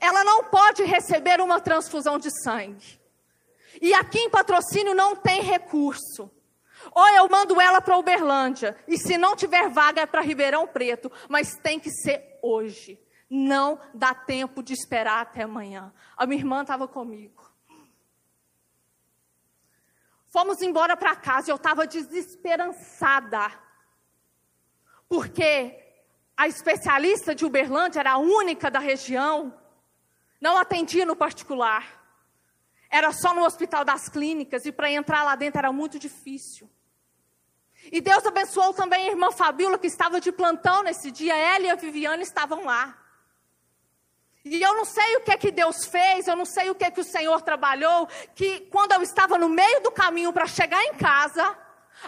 Ela 0.00 0.22
não 0.22 0.44
pode 0.44 0.84
receber 0.84 1.40
uma 1.40 1.60
transfusão 1.60 2.18
de 2.18 2.30
sangue. 2.42 3.00
E 3.80 3.92
aqui 3.94 4.20
em 4.20 4.30
patrocínio 4.30 4.94
não 4.94 5.16
tem 5.16 5.42
recurso. 5.42 6.30
Ou 6.92 7.08
eu 7.08 7.28
mando 7.28 7.60
ela 7.60 7.80
para 7.80 7.96
Uberlândia, 7.96 8.76
e 8.88 8.98
se 8.98 9.16
não 9.16 9.36
tiver 9.36 9.68
vaga 9.68 10.02
é 10.02 10.06
para 10.06 10.20
Ribeirão 10.20 10.66
Preto, 10.66 11.10
mas 11.28 11.54
tem 11.56 11.78
que 11.78 11.90
ser 11.90 12.38
hoje. 12.42 13.00
Não 13.30 13.80
dá 13.94 14.14
tempo 14.14 14.62
de 14.62 14.72
esperar 14.72 15.22
até 15.22 15.42
amanhã. 15.42 15.92
A 16.16 16.26
minha 16.26 16.40
irmã 16.40 16.62
estava 16.62 16.86
comigo. 16.86 17.50
Fomos 20.28 20.60
embora 20.60 20.96
para 20.96 21.16
casa 21.16 21.50
e 21.50 21.52
eu 21.52 21.56
estava 21.56 21.86
desesperançada 21.86 23.52
porque 25.12 25.78
a 26.34 26.48
especialista 26.48 27.34
de 27.34 27.44
Uberlândia 27.44 28.00
era 28.00 28.12
a 28.12 28.16
única 28.16 28.70
da 28.70 28.78
região, 28.78 29.52
não 30.40 30.56
atendia 30.56 31.04
no 31.04 31.14
particular. 31.14 32.02
Era 32.88 33.12
só 33.12 33.34
no 33.34 33.44
hospital 33.44 33.84
das 33.84 34.08
clínicas 34.08 34.64
e 34.64 34.72
para 34.72 34.90
entrar 34.90 35.22
lá 35.22 35.34
dentro 35.34 35.58
era 35.58 35.70
muito 35.70 35.98
difícil. 35.98 36.66
E 37.92 38.00
Deus 38.00 38.24
abençoou 38.24 38.72
também 38.72 39.06
a 39.06 39.10
irmã 39.10 39.30
Fabíola, 39.30 39.78
que 39.78 39.86
estava 39.86 40.18
de 40.18 40.32
plantão 40.32 40.82
nesse 40.82 41.10
dia. 41.10 41.36
Ela 41.36 41.66
e 41.66 41.68
a 41.68 41.74
Viviane 41.74 42.22
estavam 42.22 42.64
lá. 42.64 42.96
E 44.46 44.62
eu 44.62 44.74
não 44.74 44.86
sei 44.86 45.16
o 45.16 45.20
que 45.20 45.32
é 45.32 45.36
que 45.36 45.50
Deus 45.50 45.84
fez, 45.84 46.26
eu 46.26 46.36
não 46.36 46.46
sei 46.46 46.70
o 46.70 46.74
que 46.74 46.84
é 46.84 46.90
que 46.90 47.02
o 47.02 47.04
Senhor 47.04 47.42
trabalhou, 47.42 48.08
que 48.34 48.60
quando 48.70 48.92
eu 48.92 49.02
estava 49.02 49.36
no 49.36 49.50
meio 49.50 49.82
do 49.82 49.90
caminho 49.90 50.32
para 50.32 50.46
chegar 50.46 50.82
em 50.84 50.94
casa, 50.94 51.54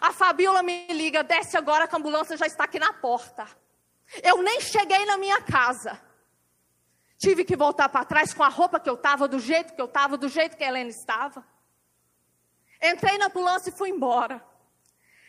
a 0.00 0.12
Fabiola 0.12 0.62
me 0.62 0.86
liga, 0.88 1.22
desce 1.22 1.56
agora 1.56 1.86
que 1.86 1.94
a 1.94 1.98
ambulância 1.98 2.36
já 2.36 2.46
está 2.46 2.64
aqui 2.64 2.78
na 2.78 2.92
porta. 2.92 3.46
Eu 4.22 4.42
nem 4.42 4.60
cheguei 4.60 5.04
na 5.06 5.16
minha 5.16 5.40
casa. 5.42 6.00
Tive 7.16 7.44
que 7.44 7.56
voltar 7.56 7.88
para 7.88 8.04
trás 8.04 8.34
com 8.34 8.42
a 8.42 8.48
roupa 8.48 8.80
que 8.80 8.88
eu 8.90 8.94
estava, 8.94 9.26
do 9.28 9.38
jeito 9.38 9.74
que 9.74 9.80
eu 9.80 9.86
estava, 9.86 10.16
do 10.16 10.28
jeito 10.28 10.56
que 10.56 10.64
a 10.64 10.68
Helena 10.68 10.90
estava. 10.90 11.46
Entrei 12.82 13.16
na 13.16 13.26
ambulância 13.26 13.70
e 13.70 13.72
fui 13.72 13.88
embora. 13.88 14.44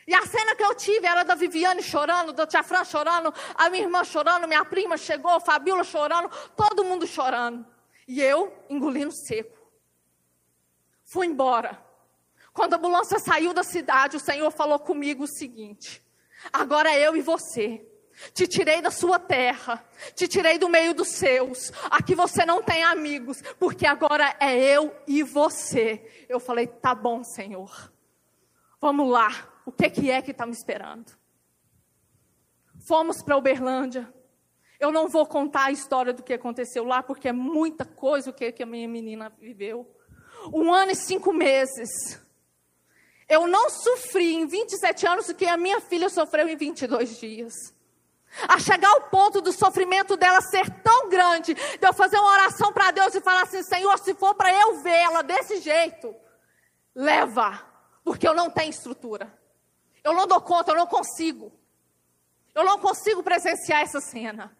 E 0.07 0.13
a 0.13 0.25
cena 0.25 0.55
que 0.55 0.63
eu 0.63 0.75
tive 0.75 1.07
era 1.07 1.23
da 1.23 1.33
Viviane 1.35 1.81
chorando, 1.81 2.33
da 2.33 2.45
tia 2.45 2.61
Fran 2.61 2.83
chorando, 2.83 3.33
a 3.55 3.69
minha 3.69 3.83
irmã 3.83 4.03
chorando, 4.03 4.47
minha 4.47 4.63
prima 4.63 4.97
chegou, 4.97 5.31
a 5.31 5.39
Fabiola 5.39 5.83
chorando, 5.83 6.29
todo 6.55 6.83
mundo 6.83 7.07
chorando. 7.07 7.65
E 8.07 8.21
eu 8.21 8.55
engolindo 8.69 9.11
seco. 9.11 9.57
Fui 11.03 11.25
embora. 11.25 11.84
Quando 12.55 12.73
a 12.73 12.77
ambulância 12.77 13.19
saiu 13.19 13.53
da 13.53 13.63
cidade, 13.63 14.15
o 14.15 14.19
Senhor 14.19 14.49
falou 14.49 14.79
comigo 14.79 15.25
o 15.25 15.27
seguinte: 15.27 16.01
agora 16.51 16.97
eu 16.97 17.15
e 17.15 17.21
você. 17.21 17.85
Te 18.33 18.47
tirei 18.47 18.81
da 18.81 18.89
sua 18.89 19.19
terra, 19.19 19.85
te 20.15 20.25
tirei 20.25 20.57
do 20.57 20.69
meio 20.69 20.93
dos 20.93 21.09
seus. 21.09 21.69
Aqui 21.91 22.15
você 22.15 22.45
não 22.45 22.63
tem 22.63 22.81
amigos, 22.81 23.41
porque 23.59 23.85
agora 23.85 24.37
é 24.39 24.57
eu 24.57 24.95
e 25.05 25.21
você. 25.21 26.25
Eu 26.29 26.39
falei: 26.39 26.65
tá 26.65 26.95
bom, 26.95 27.25
Senhor. 27.25 27.91
Vamos 28.79 29.11
lá. 29.11 29.31
O 29.65 29.71
que, 29.71 29.89
que 29.89 30.09
é 30.09 30.21
que 30.21 30.31
está 30.31 30.45
me 30.45 30.53
esperando? 30.53 31.11
Fomos 32.87 33.21
para 33.21 33.35
Uberlândia. 33.35 34.07
Eu 34.79 34.93
não 34.93 35.09
vou 35.09 35.25
contar 35.25 35.65
a 35.65 35.71
história 35.71 36.13
do 36.13 36.23
que 36.23 36.33
aconteceu 36.33 36.85
lá, 36.85 37.03
porque 37.03 37.27
é 37.27 37.33
muita 37.33 37.83
coisa 37.83 38.29
o 38.29 38.33
que, 38.33 38.49
que 38.53 38.63
a 38.63 38.65
minha 38.65 38.87
menina 38.87 39.29
viveu. 39.37 39.93
Um 40.53 40.73
ano 40.73 40.91
e 40.91 40.95
cinco 40.95 41.33
meses. 41.33 42.23
Eu 43.27 43.47
não 43.47 43.69
sofri 43.69 44.35
em 44.35 44.45
27 44.45 45.07
anos 45.07 45.29
o 45.29 45.35
que 45.35 45.47
a 45.47 45.57
minha 45.57 45.81
filha 45.81 46.09
sofreu 46.09 46.47
em 46.47 46.55
22 46.55 47.19
dias. 47.19 47.53
A 48.47 48.59
chegar 48.59 48.89
ao 48.89 49.01
ponto 49.03 49.41
do 49.41 49.53
sofrimento 49.53 50.17
dela 50.17 50.41
ser 50.41 50.69
tão 50.81 51.09
grande, 51.09 51.53
de 51.53 51.87
eu 51.87 51.93
fazer 51.93 52.17
uma 52.17 52.31
oração 52.31 52.71
para 52.73 52.91
Deus 52.91 53.15
e 53.15 53.21
falar 53.21 53.43
assim: 53.43 53.63
Senhor, 53.63 53.97
se 53.99 54.13
for 54.13 54.35
para 54.35 54.53
eu 54.53 54.81
ver 54.81 54.95
ela 54.95 55.21
desse 55.21 55.61
jeito, 55.61 56.13
leva, 56.93 57.61
porque 58.03 58.27
eu 58.27 58.33
não 58.33 58.49
tenho 58.49 58.69
estrutura. 58.69 59.33
Eu 60.03 60.13
não 60.13 60.27
dou 60.27 60.41
conta, 60.41 60.71
eu 60.71 60.75
não 60.75 60.85
consigo. 60.85 61.51
Eu 62.53 62.63
não 62.63 62.77
consigo 62.77 63.23
presenciar 63.23 63.81
essa 63.81 63.99
cena. 63.99 64.55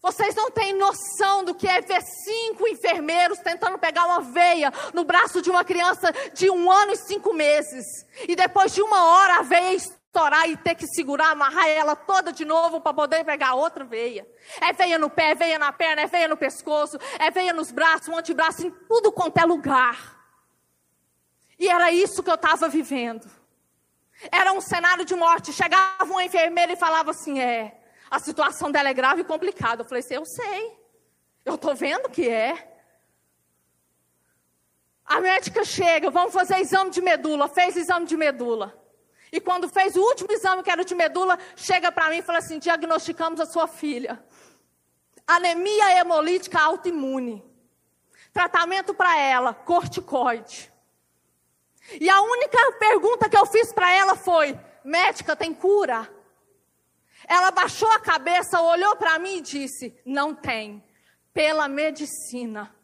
Vocês 0.00 0.34
não 0.34 0.50
têm 0.50 0.74
noção 0.74 1.44
do 1.44 1.54
que 1.54 1.66
é 1.66 1.80
ver 1.80 2.00
cinco 2.02 2.68
enfermeiros 2.68 3.38
tentando 3.40 3.78
pegar 3.78 4.04
uma 4.06 4.20
veia 4.20 4.72
no 4.94 5.04
braço 5.04 5.42
de 5.42 5.50
uma 5.50 5.64
criança 5.64 6.12
de 6.32 6.48
um 6.48 6.70
ano 6.70 6.92
e 6.92 6.96
cinco 6.96 7.34
meses. 7.34 7.84
E 8.28 8.36
depois 8.36 8.72
de 8.72 8.80
uma 8.80 9.04
hora 9.06 9.38
a 9.38 9.42
veia 9.42 9.74
estourar 9.74 10.48
e 10.48 10.56
ter 10.56 10.76
que 10.76 10.86
segurar, 10.86 11.30
amarrar 11.30 11.68
ela 11.68 11.96
toda 11.96 12.32
de 12.32 12.44
novo 12.44 12.80
para 12.80 12.94
poder 12.94 13.24
pegar 13.24 13.54
outra 13.54 13.84
veia. 13.84 14.26
É 14.60 14.72
veia 14.72 14.98
no 14.98 15.10
pé, 15.10 15.32
é 15.32 15.34
veia 15.34 15.58
na 15.58 15.72
perna, 15.72 16.02
é 16.02 16.06
veia 16.06 16.28
no 16.28 16.36
pescoço, 16.36 16.96
é 17.18 17.30
veia 17.30 17.52
nos 17.52 17.72
braços, 17.72 18.08
um 18.08 18.16
antebraço, 18.16 18.66
em 18.66 18.70
tudo 18.70 19.10
quanto 19.10 19.38
é 19.38 19.44
lugar. 19.44 20.16
E 21.58 21.68
era 21.68 21.90
isso 21.90 22.22
que 22.22 22.30
eu 22.30 22.36
estava 22.36 22.68
vivendo. 22.68 23.28
Era 24.30 24.52
um 24.52 24.60
cenário 24.60 25.04
de 25.04 25.14
morte. 25.14 25.52
Chegava 25.52 26.04
uma 26.04 26.24
enfermeira 26.24 26.72
e 26.72 26.76
falava 26.76 27.10
assim: 27.10 27.40
é. 27.40 27.77
A 28.10 28.18
situação 28.18 28.70
dela 28.70 28.88
é 28.88 28.94
grave 28.94 29.22
e 29.22 29.24
complicada. 29.24 29.82
Eu 29.82 29.86
falei 29.86 30.00
assim: 30.00 30.14
eu 30.14 30.24
sei. 30.24 30.78
Eu 31.44 31.54
estou 31.54 31.74
vendo 31.74 32.08
que 32.08 32.28
é. 32.28 32.76
A 35.04 35.20
médica 35.20 35.64
chega, 35.64 36.10
vamos 36.10 36.34
fazer 36.34 36.58
exame 36.58 36.90
de 36.90 37.00
medula. 37.00 37.48
Fez 37.48 37.76
exame 37.76 38.06
de 38.06 38.16
medula. 38.16 38.74
E 39.32 39.40
quando 39.40 39.68
fez 39.68 39.96
o 39.96 40.00
último 40.00 40.32
exame, 40.32 40.62
que 40.62 40.70
era 40.70 40.84
de 40.84 40.94
medula, 40.94 41.38
chega 41.56 41.92
para 41.92 42.08
mim 42.10 42.18
e 42.18 42.22
fala 42.22 42.38
assim: 42.38 42.58
diagnosticamos 42.58 43.40
a 43.40 43.46
sua 43.46 43.66
filha. 43.66 44.22
Anemia 45.26 45.98
hemolítica 45.98 46.60
autoimune. 46.60 47.44
Tratamento 48.32 48.94
para 48.94 49.18
ela, 49.18 49.52
corticoide. 49.52 50.72
E 52.00 52.08
a 52.08 52.20
única 52.20 52.72
pergunta 52.78 53.28
que 53.28 53.36
eu 53.36 53.46
fiz 53.46 53.72
para 53.72 53.92
ela 53.92 54.14
foi: 54.14 54.58
médica, 54.84 55.36
tem 55.36 55.52
cura? 55.52 56.08
Ela 57.28 57.50
baixou 57.50 57.90
a 57.90 58.00
cabeça, 58.00 58.60
olhou 58.60 58.96
para 58.96 59.18
mim 59.18 59.38
e 59.38 59.42
disse: 59.42 59.94
Não 60.04 60.34
tem, 60.34 60.82
pela 61.32 61.68
medicina. 61.68 62.74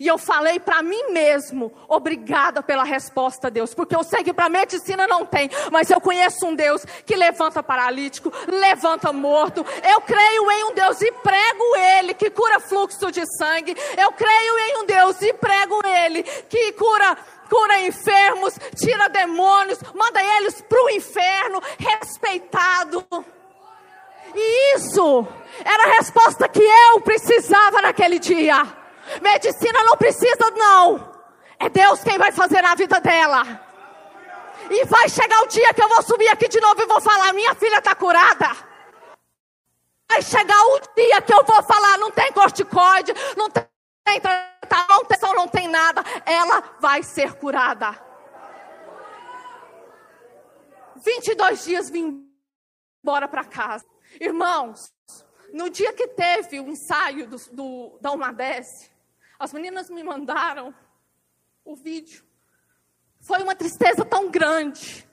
E 0.00 0.06
eu 0.06 0.16
falei 0.16 0.58
para 0.58 0.82
mim 0.82 1.10
mesmo, 1.10 1.72
obrigada 1.86 2.62
pela 2.62 2.84
resposta, 2.84 3.50
Deus, 3.50 3.74
porque 3.74 3.94
eu 3.94 4.02
sei 4.02 4.24
que 4.24 4.32
para 4.32 4.48
medicina 4.48 5.06
não 5.06 5.26
tem, 5.26 5.50
mas 5.70 5.90
eu 5.90 6.00
conheço 6.00 6.46
um 6.46 6.54
Deus 6.54 6.84
que 7.04 7.14
levanta 7.14 7.62
paralítico, 7.62 8.32
levanta 8.46 9.12
morto. 9.12 9.64
Eu 9.82 10.00
creio 10.00 10.50
em 10.50 10.64
um 10.64 10.74
Deus 10.74 11.00
e 11.02 11.12
prego 11.12 11.76
Ele 11.76 12.14
que 12.14 12.30
cura 12.30 12.60
fluxo 12.60 13.10
de 13.10 13.22
sangue. 13.36 13.76
Eu 13.98 14.12
creio 14.12 14.58
em 14.58 14.78
um 14.78 14.86
Deus 14.86 15.20
e 15.20 15.32
prego 15.34 15.80
Ele 15.86 16.22
que 16.22 16.72
cura 16.72 17.16
cura 17.50 17.82
enfermos, 17.82 18.54
tira 18.74 19.10
demônios, 19.10 19.78
manda 19.94 20.22
eles 20.38 20.62
para 20.62 20.84
o 20.84 20.88
inferno, 20.88 21.60
respeitado. 21.78 23.06
E 24.34 24.76
isso 24.76 25.26
era 25.64 25.84
a 25.84 25.96
resposta 25.96 26.48
que 26.48 26.62
eu 26.62 27.00
precisava 27.00 27.82
naquele 27.82 28.18
dia. 28.18 28.66
Medicina 29.20 29.84
não 29.84 29.96
precisa, 29.96 30.50
não. 30.56 31.12
É 31.58 31.68
Deus 31.68 32.02
quem 32.02 32.18
vai 32.18 32.32
fazer 32.32 32.62
na 32.62 32.74
vida 32.74 33.00
dela. 33.00 33.44
E 34.70 34.84
vai 34.86 35.08
chegar 35.08 35.42
o 35.42 35.48
dia 35.48 35.74
que 35.74 35.82
eu 35.82 35.88
vou 35.88 36.02
subir 36.02 36.28
aqui 36.28 36.48
de 36.48 36.60
novo 36.60 36.80
e 36.80 36.86
vou 36.86 37.00
falar: 37.00 37.32
minha 37.32 37.54
filha 37.54 37.78
está 37.78 37.94
curada. 37.94 38.56
Vai 40.08 40.22
chegar 40.22 40.60
o 40.60 40.80
dia 40.94 41.22
que 41.22 41.32
eu 41.32 41.44
vou 41.44 41.62
falar: 41.62 41.98
não 41.98 42.10
tem 42.10 42.32
corticoide, 42.32 43.12
não 43.36 43.50
tem 43.50 44.20
tratamento, 44.20 45.34
não 45.34 45.48
tem 45.48 45.68
nada. 45.68 46.02
Ela 46.24 46.62
vai 46.80 47.02
ser 47.02 47.34
curada. 47.34 47.98
22 50.96 51.64
dias 51.64 51.90
vim 51.90 52.24
embora 53.02 53.26
para 53.26 53.44
casa. 53.44 53.91
Irmãos, 54.20 54.92
no 55.52 55.68
dia 55.68 55.92
que 55.92 56.08
teve 56.08 56.60
o 56.60 56.68
ensaio 56.68 57.26
do, 57.26 57.36
do, 57.52 57.98
da 58.00 58.10
Umadese, 58.12 58.90
as 59.38 59.52
meninas 59.52 59.90
me 59.90 60.02
mandaram 60.02 60.74
o 61.64 61.76
vídeo. 61.76 62.24
Foi 63.20 63.42
uma 63.42 63.54
tristeza 63.54 64.04
tão 64.04 64.30
grande, 64.30 65.08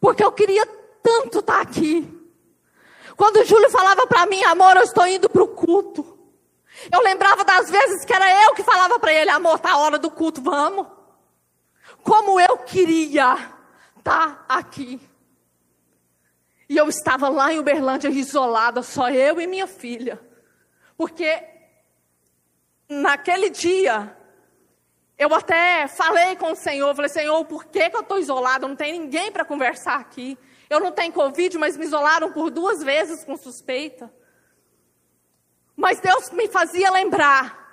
porque 0.00 0.24
eu 0.24 0.32
queria 0.32 0.66
tanto 1.02 1.38
estar 1.38 1.60
aqui. 1.60 2.06
Quando 3.16 3.38
o 3.38 3.44
Júlio 3.44 3.70
falava 3.70 4.06
para 4.06 4.26
mim, 4.26 4.42
amor, 4.44 4.76
eu 4.76 4.82
estou 4.82 5.06
indo 5.06 5.28
para 5.28 5.42
o 5.42 5.48
culto. 5.48 6.18
Eu 6.92 7.02
lembrava 7.02 7.44
das 7.44 7.70
vezes 7.70 8.04
que 8.04 8.12
era 8.12 8.44
eu 8.44 8.54
que 8.54 8.62
falava 8.62 8.98
para 8.98 9.12
ele, 9.12 9.30
amor, 9.30 9.58
tá 9.58 9.72
a 9.72 9.78
hora 9.78 9.98
do 9.98 10.10
culto, 10.10 10.40
vamos. 10.40 10.86
Como 12.02 12.38
eu 12.38 12.58
queria 12.58 13.36
estar 13.98 14.44
aqui. 14.48 15.00
E 16.68 16.76
eu 16.76 16.88
estava 16.88 17.28
lá 17.28 17.52
em 17.52 17.58
Uberlândia 17.58 18.08
isolada, 18.08 18.82
só 18.82 19.08
eu 19.10 19.40
e 19.40 19.46
minha 19.46 19.66
filha. 19.66 20.20
Porque 20.96 21.42
naquele 22.88 23.48
dia, 23.48 24.16
eu 25.16 25.34
até 25.34 25.88
falei 25.88 26.36
com 26.36 26.52
o 26.52 26.56
Senhor, 26.56 26.94
falei, 26.94 27.10
Senhor, 27.10 27.44
por 27.46 27.64
que, 27.64 27.88
que 27.88 27.96
eu 27.96 28.02
estou 28.02 28.18
isolada? 28.18 28.68
Não 28.68 28.76
tem 28.76 28.98
ninguém 28.98 29.32
para 29.32 29.44
conversar 29.44 29.98
aqui. 29.98 30.38
Eu 30.68 30.80
não 30.80 30.92
tenho 30.92 31.12
Covid, 31.12 31.56
mas 31.56 31.76
me 31.76 31.86
isolaram 31.86 32.30
por 32.32 32.50
duas 32.50 32.82
vezes 32.82 33.24
com 33.24 33.36
suspeita. 33.36 34.12
Mas 35.74 36.00
Deus 36.00 36.30
me 36.30 36.48
fazia 36.48 36.90
lembrar. 36.90 37.66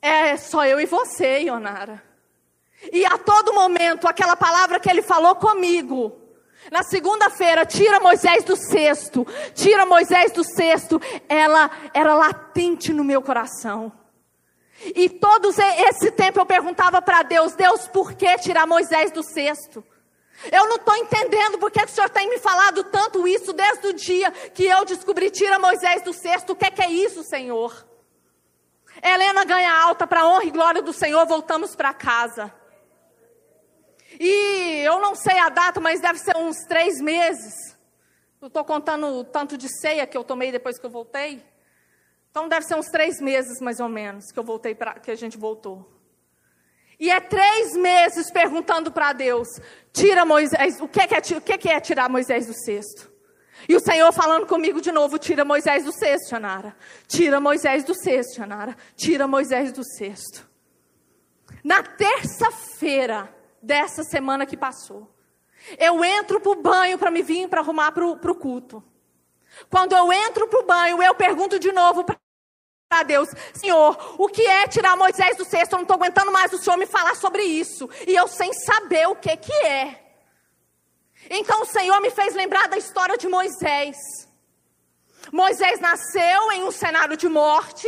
É 0.00 0.36
só 0.36 0.64
eu 0.64 0.78
e 0.80 0.86
você, 0.86 1.40
Ionara. 1.40 2.02
E 2.92 3.04
a 3.04 3.18
todo 3.18 3.54
momento, 3.54 4.06
aquela 4.06 4.36
palavra 4.36 4.78
que 4.78 4.90
ele 4.90 5.02
falou 5.02 5.36
comigo, 5.36 6.21
na 6.70 6.82
segunda-feira, 6.82 7.66
tira 7.66 8.00
Moisés 8.00 8.44
do 8.44 8.56
cesto, 8.56 9.26
tira 9.54 9.84
Moisés 9.84 10.32
do 10.32 10.44
cesto, 10.44 11.00
ela 11.28 11.70
era 11.92 12.14
latente 12.14 12.92
no 12.92 13.04
meu 13.04 13.20
coração. 13.20 13.92
E 14.94 15.08
todo 15.08 15.50
esse 15.50 16.10
tempo 16.10 16.40
eu 16.40 16.46
perguntava 16.46 17.00
para 17.00 17.22
Deus: 17.22 17.54
Deus, 17.54 17.86
por 17.88 18.14
que 18.14 18.36
tirar 18.38 18.66
Moisés 18.66 19.10
do 19.10 19.22
cesto? 19.22 19.84
Eu 20.50 20.66
não 20.68 20.76
estou 20.76 20.96
entendendo 20.96 21.58
porque 21.58 21.78
que 21.80 21.92
o 21.92 21.94
Senhor 21.94 22.10
tem 22.10 22.28
me 22.28 22.38
falado 22.38 22.82
tanto 22.84 23.28
isso 23.28 23.52
desde 23.52 23.86
o 23.86 23.92
dia 23.92 24.30
que 24.30 24.64
eu 24.64 24.84
descobri 24.84 25.30
tira 25.30 25.58
Moisés 25.58 26.02
do 26.02 26.12
cesto. 26.12 26.52
O 26.52 26.56
que 26.56 26.66
é, 26.66 26.70
que 26.70 26.82
é 26.82 26.90
isso, 26.90 27.22
Senhor? 27.22 27.86
Helena 29.02 29.44
ganha 29.44 29.72
alta 29.72 30.06
para 30.06 30.26
honra 30.26 30.44
e 30.44 30.50
glória 30.50 30.82
do 30.82 30.92
Senhor, 30.92 31.24
voltamos 31.26 31.76
para 31.76 31.94
casa. 31.94 32.52
E 34.18 34.82
eu 34.84 35.00
não 35.00 35.14
sei 35.14 35.38
a 35.38 35.48
data, 35.48 35.80
mas 35.80 36.00
deve 36.00 36.18
ser 36.18 36.36
uns 36.36 36.56
três 36.68 37.00
meses. 37.00 37.54
Eu 38.40 38.48
estou 38.48 38.64
contando 38.64 39.06
o 39.06 39.24
tanto 39.24 39.56
de 39.56 39.68
ceia 39.68 40.06
que 40.06 40.16
eu 40.16 40.24
tomei 40.24 40.50
depois 40.50 40.78
que 40.78 40.84
eu 40.84 40.90
voltei. 40.90 41.42
Então 42.30 42.48
deve 42.48 42.66
ser 42.66 42.74
uns 42.74 42.86
três 42.86 43.20
meses 43.20 43.60
mais 43.60 43.78
ou 43.78 43.88
menos 43.88 44.32
que 44.32 44.38
eu 44.38 44.42
voltei 44.42 44.76
que 45.02 45.10
a 45.10 45.14
gente 45.14 45.36
voltou. 45.36 45.86
E 46.98 47.10
é 47.10 47.20
três 47.20 47.72
meses 47.76 48.30
perguntando 48.30 48.90
para 48.90 49.12
Deus: 49.12 49.48
tira 49.92 50.24
Moisés, 50.24 50.80
o 50.80 50.88
que 50.88 51.00
é, 51.00 51.36
o 51.36 51.40
que 51.40 51.68
é 51.68 51.80
tirar 51.80 52.08
Moisés 52.08 52.46
do 52.46 52.54
cesto? 52.54 53.12
E 53.68 53.76
o 53.76 53.80
Senhor 53.80 54.12
falando 54.12 54.46
comigo 54.46 54.80
de 54.80 54.90
novo: 54.90 55.18
tira 55.18 55.44
Moisés 55.44 55.84
do 55.84 55.92
cesto, 55.92 56.30
Janara. 56.30 56.74
Tira 57.06 57.40
Moisés 57.40 57.84
do 57.84 57.94
cesto, 57.94 58.36
Janara. 58.36 58.76
Tira 58.96 59.26
Moisés 59.26 59.72
do 59.72 59.84
cesto. 59.84 60.48
Na 61.62 61.82
terça-feira, 61.82 63.32
dessa 63.62 64.02
semana 64.02 64.44
que 64.44 64.56
passou. 64.56 65.08
Eu 65.78 66.04
entro 66.04 66.40
para 66.40 66.52
o 66.52 66.60
banho 66.60 66.98
para 66.98 67.10
me 67.10 67.22
vir 67.22 67.48
para 67.48 67.60
arrumar 67.60 67.92
para 67.92 68.04
o 68.04 68.34
culto. 68.34 68.82
Quando 69.70 69.94
eu 69.94 70.12
entro 70.12 70.48
para 70.48 70.60
o 70.60 70.66
banho, 70.66 71.02
eu 71.02 71.14
pergunto 71.14 71.58
de 71.58 71.70
novo 71.70 72.04
para 72.04 73.02
Deus: 73.04 73.28
Senhor, 73.54 74.16
o 74.18 74.28
que 74.28 74.42
é 74.42 74.66
tirar 74.66 74.96
Moisés 74.96 75.36
do 75.36 75.44
cesto? 75.44 75.74
Eu 75.74 75.78
não 75.78 75.82
estou 75.82 75.96
aguentando 75.96 76.32
mais 76.32 76.52
o 76.52 76.58
Senhor 76.58 76.76
me 76.76 76.86
falar 76.86 77.14
sobre 77.14 77.42
isso. 77.42 77.88
E 78.06 78.14
eu 78.14 78.26
sem 78.26 78.52
saber 78.52 79.06
o 79.08 79.14
que, 79.14 79.36
que 79.36 79.52
é. 79.66 80.02
Então 81.30 81.62
o 81.62 81.66
Senhor 81.66 82.00
me 82.00 82.10
fez 82.10 82.34
lembrar 82.34 82.68
da 82.68 82.76
história 82.76 83.16
de 83.16 83.28
Moisés. 83.28 83.96
Moisés 85.32 85.78
nasceu 85.78 86.50
em 86.52 86.64
um 86.64 86.72
cenário 86.72 87.16
de 87.16 87.28
morte. 87.28 87.86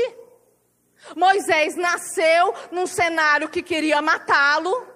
Moisés 1.17 1.75
nasceu 1.75 2.55
num 2.71 2.87
cenário 2.87 3.49
que 3.49 3.63
queria 3.63 4.01
matá-lo 4.01 4.94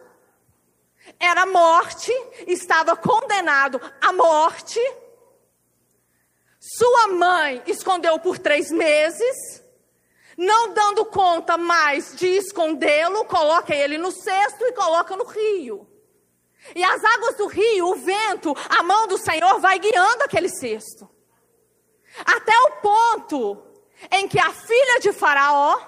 era 1.18 1.47
morte, 1.47 2.12
estava 2.47 2.97
condenado 2.97 3.81
à 4.01 4.12
morte. 4.12 4.81
Sua 6.61 7.09
mãe 7.09 7.62
escondeu 7.66 8.18
por 8.18 8.38
três 8.38 8.71
meses, 8.71 9.62
não 10.37 10.75
dando 10.75 11.05
conta 11.07 11.57
mais 11.57 12.14
de 12.16 12.27
escondê-lo, 12.27 13.25
coloca 13.25 13.75
ele 13.75 13.99
no 13.99 14.11
cesto 14.11 14.64
e 14.64 14.73
coloca 14.73 15.16
no 15.16 15.25
rio. 15.25 15.88
E 16.75 16.83
as 16.83 17.03
águas 17.05 17.37
do 17.37 17.47
rio, 17.47 17.88
o 17.88 17.97
vento, 17.97 18.55
a 18.68 18.83
mão 18.83 19.07
do 19.07 19.16
Senhor 19.16 19.61
vai 19.61 19.79
guiando 19.79 20.25
aquele 20.25 20.49
cesto. 20.49 21.09
Até 22.25 22.57
o 22.59 22.71
ponto 22.83 23.62
em 24.11 24.29
que 24.29 24.38
a 24.38 24.53
filha 24.53 25.01
de 25.01 25.12
Faraó 25.12 25.79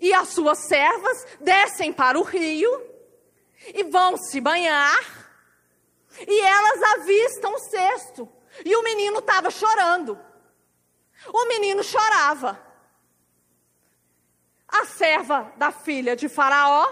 e 0.00 0.12
as 0.12 0.28
suas 0.28 0.58
servas 0.66 1.26
descem 1.40 1.92
para 1.92 2.18
o 2.18 2.22
rio 2.22 2.87
e 3.66 3.84
vão 3.84 4.16
se 4.16 4.40
banhar. 4.40 4.98
E 6.26 6.40
elas 6.40 6.82
avistam 6.94 7.54
o 7.54 7.58
cesto. 7.58 8.28
E 8.64 8.74
o 8.74 8.82
menino 8.82 9.18
estava 9.18 9.50
chorando. 9.50 10.18
O 11.32 11.46
menino 11.46 11.82
chorava. 11.82 12.60
A 14.68 14.84
serva 14.84 15.52
da 15.56 15.70
filha 15.70 16.14
de 16.14 16.28
Faraó 16.28 16.86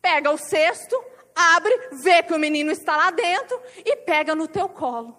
pega 0.00 0.30
o 0.30 0.36
cesto, 0.36 1.02
abre, 1.34 1.88
vê 1.92 2.22
que 2.22 2.34
o 2.34 2.38
menino 2.38 2.70
está 2.70 2.94
lá 2.94 3.10
dentro 3.10 3.60
e 3.78 3.96
pega 3.96 4.34
no 4.34 4.46
teu 4.46 4.68
colo. 4.68 5.18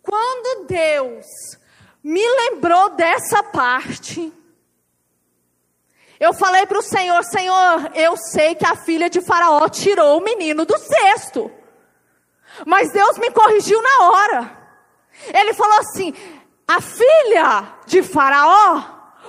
Quando 0.00 0.66
Deus 0.66 1.26
me 2.02 2.24
lembrou 2.24 2.90
dessa 2.90 3.42
parte, 3.42 4.32
eu 6.20 6.32
falei 6.34 6.66
para 6.66 6.78
o 6.78 6.82
Senhor: 6.82 7.22
Senhor, 7.24 7.90
eu 7.94 8.16
sei 8.16 8.54
que 8.54 8.66
a 8.66 8.76
filha 8.76 9.08
de 9.08 9.20
Faraó 9.20 9.68
tirou 9.68 10.18
o 10.18 10.24
menino 10.24 10.64
do 10.64 10.76
cesto. 10.78 11.50
Mas 12.66 12.92
Deus 12.92 13.18
me 13.18 13.30
corrigiu 13.30 13.80
na 13.82 14.04
hora. 14.04 14.58
Ele 15.32 15.52
falou 15.54 15.78
assim: 15.78 16.14
a 16.66 16.80
filha 16.80 17.74
de 17.86 18.02
Faraó 18.02 18.82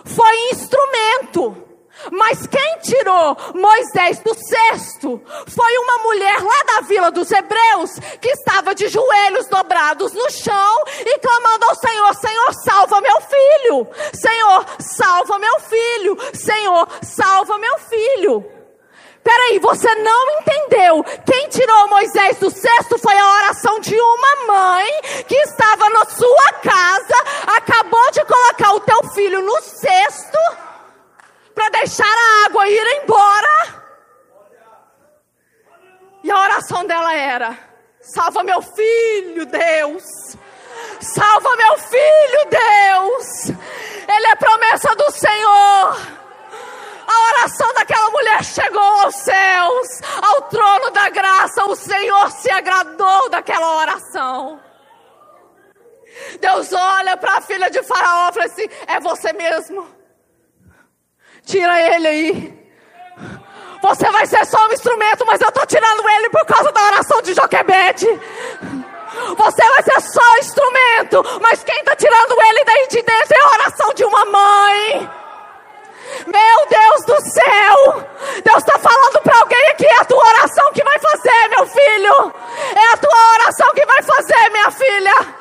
foi 0.05 0.49
instrumento. 0.51 1.65
Mas 2.11 2.47
quem 2.47 2.77
tirou 2.79 3.35
Moisés 3.53 4.19
do 4.19 4.33
cesto 4.33 5.21
foi 5.47 5.77
uma 5.79 5.97
mulher 6.03 6.41
lá 6.41 6.63
da 6.63 6.81
vila 6.81 7.11
dos 7.11 7.29
Hebreus 7.29 7.91
que 8.21 8.29
estava 8.29 8.73
de 8.73 8.87
joelhos 8.87 9.47
dobrados 9.47 10.13
no 10.13 10.29
chão 10.31 10.83
e 10.87 11.19
clamando 11.19 11.65
ao 11.65 11.75
Senhor: 11.75 12.15
Senhor, 12.15 12.53
salva 12.63 13.01
meu 13.01 13.08
filho! 13.69 13.87
Senhor, 14.13 14.65
salva 14.79 15.39
meu 15.39 15.59
filho! 15.59 16.17
Senhor, 16.33 16.87
salva 17.03 17.57
meu 17.57 17.77
filho! 17.79 18.51
Peraí, 19.23 19.59
você 19.59 19.93
não 19.95 20.31
entendeu. 20.39 21.03
Quem 21.25 21.49
tirou 21.49 21.89
Moisés 21.89 22.37
do 22.37 22.49
cesto 22.49 22.97
foi 22.97 23.15
a 23.15 23.33
oração 23.35 23.79
de 23.79 23.95
uma 23.95 24.35
mãe 24.47 24.87
que 25.27 25.35
estava 25.35 25.89
na 25.89 26.05
sua 26.05 26.53
casa, 26.53 27.15
acabou 27.57 28.11
de 28.11 28.25
colocar 28.25 28.73
o 28.73 28.79
teu 28.79 29.03
filho 29.13 29.41
no 29.41 29.61
cesto 29.61 30.37
para 31.53 31.69
deixar 31.69 32.05
a 32.05 32.45
água 32.45 32.67
ir 32.69 33.03
embora. 33.03 33.79
E 36.23 36.31
a 36.31 36.39
oração 36.39 36.85
dela 36.85 37.13
era: 37.13 37.57
salva 38.01 38.41
meu 38.41 38.61
filho, 38.61 39.45
Deus. 39.45 40.03
Salva 40.99 41.55
meu 41.55 41.77
filho, 41.77 42.49
Deus. 42.49 43.49
Ele 44.07 44.27
é 44.27 44.35
promessa 44.35 44.95
do 44.95 45.11
Senhor. 45.11 46.19
A 47.07 47.33
oração 47.33 47.73
daquela 47.73 48.09
mulher 48.11 48.43
chegou 48.43 48.81
aos 48.81 49.15
céus, 49.15 49.87
ao 50.21 50.41
trono 50.43 50.91
da 50.91 51.09
graça. 51.09 51.65
O 51.65 51.75
Senhor 51.75 52.31
se 52.31 52.51
agradou 52.51 53.29
daquela 53.29 53.77
oração. 53.77 54.59
Deus 56.39 56.71
olha 56.73 57.17
para 57.17 57.37
a 57.37 57.41
filha 57.41 57.69
de 57.69 57.81
Faraó 57.83 58.29
e 58.29 58.33
fala 58.33 58.45
assim: 58.45 58.69
É 58.87 58.99
você 58.99 59.33
mesmo. 59.33 59.87
Tira 61.45 61.81
ele 61.95 62.07
aí. 62.07 62.59
Você 63.81 64.11
vai 64.11 64.25
ser 64.27 64.45
só 64.45 64.67
um 64.67 64.73
instrumento, 64.73 65.25
mas 65.25 65.41
eu 65.41 65.47
estou 65.47 65.65
tirando 65.65 66.07
ele 66.09 66.29
por 66.29 66.45
causa 66.45 66.71
da 66.71 66.83
oração 66.83 67.21
de 67.21 67.33
Joquebede. 67.33 68.07
Você 69.37 69.69
vai 69.69 69.83
ser 69.83 70.01
só 70.01 70.37
instrumento, 70.37 71.39
mas 71.41 71.63
quem 71.63 71.77
está 71.79 71.95
tirando 71.95 72.41
ele 72.41 72.63
daí 72.65 72.87
de 72.87 73.01
dentro 73.01 73.37
é 73.37 73.41
a 73.41 73.53
oração 73.53 73.93
de 73.93 74.05
uma 74.05 74.25
mãe. 74.25 75.09
Meu 76.25 76.67
Deus 76.69 77.05
do 77.05 77.31
céu! 77.31 78.07
Deus 78.43 78.57
está 78.57 78.79
falando 78.79 79.21
para 79.21 79.39
alguém 79.39 79.67
aqui: 79.69 79.85
é 79.85 79.99
a 79.99 80.05
tua 80.05 80.25
oração 80.25 80.71
que 80.73 80.83
vai 80.83 80.99
fazer, 80.99 81.47
meu 81.49 81.65
filho. 81.67 82.33
É 82.75 82.93
a 82.93 82.97
tua 82.97 83.33
oração 83.33 83.73
que 83.73 83.85
vai 83.85 84.01
fazer, 84.01 84.49
minha 84.51 84.71
filha. 84.71 85.39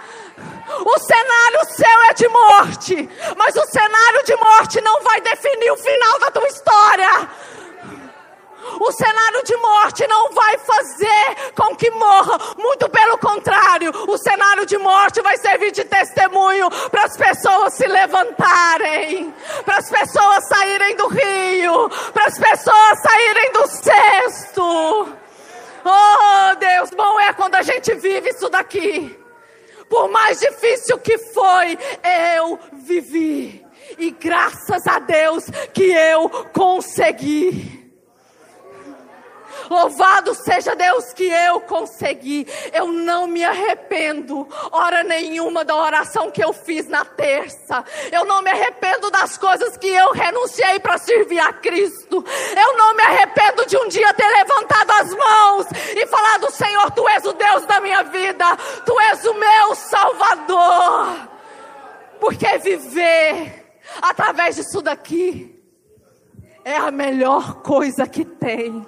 O 0.85 0.99
cenário 0.99 1.65
seu 1.71 2.03
é 2.11 2.13
de 2.13 2.29
morte, 2.29 3.11
mas 3.37 3.57
o 3.57 3.67
cenário 3.67 4.25
de 4.25 4.37
morte 4.37 4.81
não 4.83 5.03
vai 5.03 5.21
definir 5.21 5.71
o 5.73 5.77
final 5.77 6.19
da 6.19 6.31
tua 6.31 6.47
história. 6.47 7.29
O 8.81 8.93
cenário 8.93 9.43
de 9.45 9.57
morte 9.57 10.07
não 10.07 10.31
vai 10.33 10.59
fazer 10.59 11.53
com 11.55 11.75
que 11.77 11.91
morra, 11.91 12.39
muito 12.59 12.89
pelo 12.89 13.19
contrário, 13.19 13.93
o 14.09 14.19
cenário 14.19 14.67
de 14.67 14.79
morte 14.79 15.21
vai 15.23 15.37
servir 15.39 15.71
de 15.73 15.85
testemunho 15.85 16.69
para 16.91 17.05
as 17.05 17.17
pessoas 17.17 17.75
se 17.75 17.87
levantarem, 17.87 19.35
para 19.65 19.79
as 19.79 19.91
pessoas 19.91 20.49
saírem 20.49 20.97
do 20.97 21.09
rio, 21.09 21.89
para 22.13 22.27
as 22.27 22.39
pessoas 22.39 23.03
saírem 23.03 23.53
do 23.53 23.67
cesto. 23.67 25.17
Oh 25.85 26.55
Deus, 26.59 26.91
bom 26.91 27.19
é 27.21 27.33
quando 27.33 27.55
a 27.55 27.63
gente 27.63 27.95
vive 27.95 28.31
isso 28.31 28.49
daqui. 28.49 29.19
Por 29.89 30.09
mais 30.11 30.39
difícil 30.39 30.99
que 30.99 31.17
foi, 31.19 31.79
eu 32.37 32.59
vivi. 32.73 33.65
E 33.97 34.11
graças 34.11 34.87
a 34.87 34.99
Deus 34.99 35.45
que 35.73 35.85
eu 35.85 36.29
consegui. 36.53 37.78
Louvado 39.71 40.35
seja 40.35 40.75
Deus 40.75 41.13
que 41.13 41.25
eu 41.25 41.61
consegui. 41.61 42.47
Eu 42.73 42.89
não 42.89 43.27
me 43.27 43.45
arrependo, 43.45 44.49
hora 44.71 45.03
nenhuma, 45.03 45.65
da 45.65 45.75
oração 45.75 46.31
que 46.31 46.43
eu 46.43 46.53
fiz 46.53 46.89
na 46.89 47.05
terça. 47.05 47.85
Eu 48.13 48.25
não 48.25 48.43
me 48.43 48.51
arrependo 48.51 49.11
das 49.11 49.37
coisas 49.37 49.77
que 49.77 49.89
eu 49.89 50.13
renunciei 50.13 50.79
para 50.81 50.99
servir 50.99 51.41
a 51.41 51.53
Cristo. 51.53 52.25
Eu 52.57 52.77
não 52.77 52.95
me 52.95 53.03
arrependo 53.03 53.67
de 53.67 53.77
um 53.77 53.89
dia 53.89 54.13
ter 54.15 54.29
levantado 54.29 54.91
as 54.93 55.15
mãos 55.15 55.67
e 55.95 56.07
falado: 56.07 56.51
Senhor, 56.51 56.91
tu 56.93 57.09
és 57.09 57.25
o 57.25 57.33
Deus 57.33 57.65
da 57.67 57.81
minha 57.81 58.03
vida, 58.05 58.45
tu 58.85 58.99
és 59.01 59.25
o 59.25 59.35
meu 59.35 59.75
Salvador. 59.75 61.29
Porque 62.21 62.59
viver 62.59 63.67
através 64.03 64.57
disso 64.57 64.83
daqui 64.83 65.55
é 66.65 66.77
a 66.77 66.91
melhor 66.91 67.63
coisa 67.63 68.07
que 68.07 68.25
tem. 68.25 68.85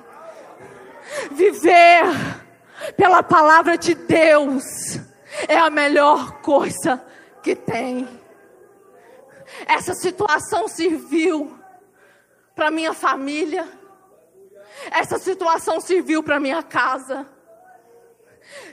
Viver 1.31 2.05
pela 2.97 3.23
palavra 3.23 3.79
de 3.79 3.95
Deus 3.95 4.65
é 5.49 5.57
a 5.57 5.71
melhor 5.71 6.41
coisa 6.41 7.05
que 7.43 7.55
tem. 7.55 8.09
Essa 9.67 9.95
situação 9.95 10.69
serviu 10.69 11.59
para 12.55 12.71
minha 12.71 12.93
família. 12.93 13.69
Essa 14.91 15.19
situação 15.19 15.81
serviu 15.81 16.23
para 16.23 16.41
minha 16.41 16.63
casa. 16.63 17.27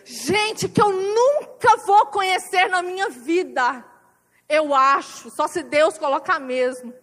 Gente 0.03 0.67
que 0.67 0.81
eu 0.81 0.91
nunca 0.91 1.77
vou 1.85 2.07
conhecer 2.07 2.67
na 2.69 2.81
minha 2.81 3.09
vida. 3.09 3.85
Eu 4.49 4.73
acho, 4.73 5.29
só 5.29 5.47
se 5.47 5.61
Deus 5.61 5.97
colocar 5.97 6.39
mesmo. 6.39 6.93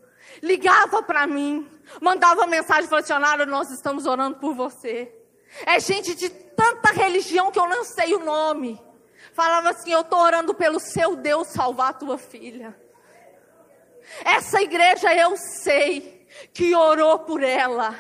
Ligava 0.42 1.02
para 1.02 1.26
mim, 1.26 1.70
mandava 2.00 2.46
mensagem, 2.46 2.88
falou 2.88 3.04
assim, 3.04 3.44
nós 3.46 3.70
estamos 3.70 4.06
orando 4.06 4.38
por 4.38 4.54
você. 4.54 5.13
É 5.66 5.78
gente 5.78 6.14
de 6.14 6.28
tanta 6.28 6.92
religião 6.92 7.50
que 7.50 7.58
eu 7.58 7.68
não 7.68 7.84
sei 7.84 8.14
o 8.14 8.24
nome. 8.24 8.80
Falava 9.32 9.70
assim: 9.70 9.92
Eu 9.92 10.00
estou 10.00 10.18
orando 10.18 10.54
pelo 10.54 10.80
seu 10.80 11.16
Deus 11.16 11.48
salvar 11.48 11.90
a 11.90 11.94
tua 11.94 12.18
filha. 12.18 12.74
Essa 14.24 14.60
igreja 14.62 15.14
eu 15.14 15.36
sei 15.36 16.26
que 16.52 16.74
orou 16.74 17.20
por 17.20 17.42
ela. 17.42 17.94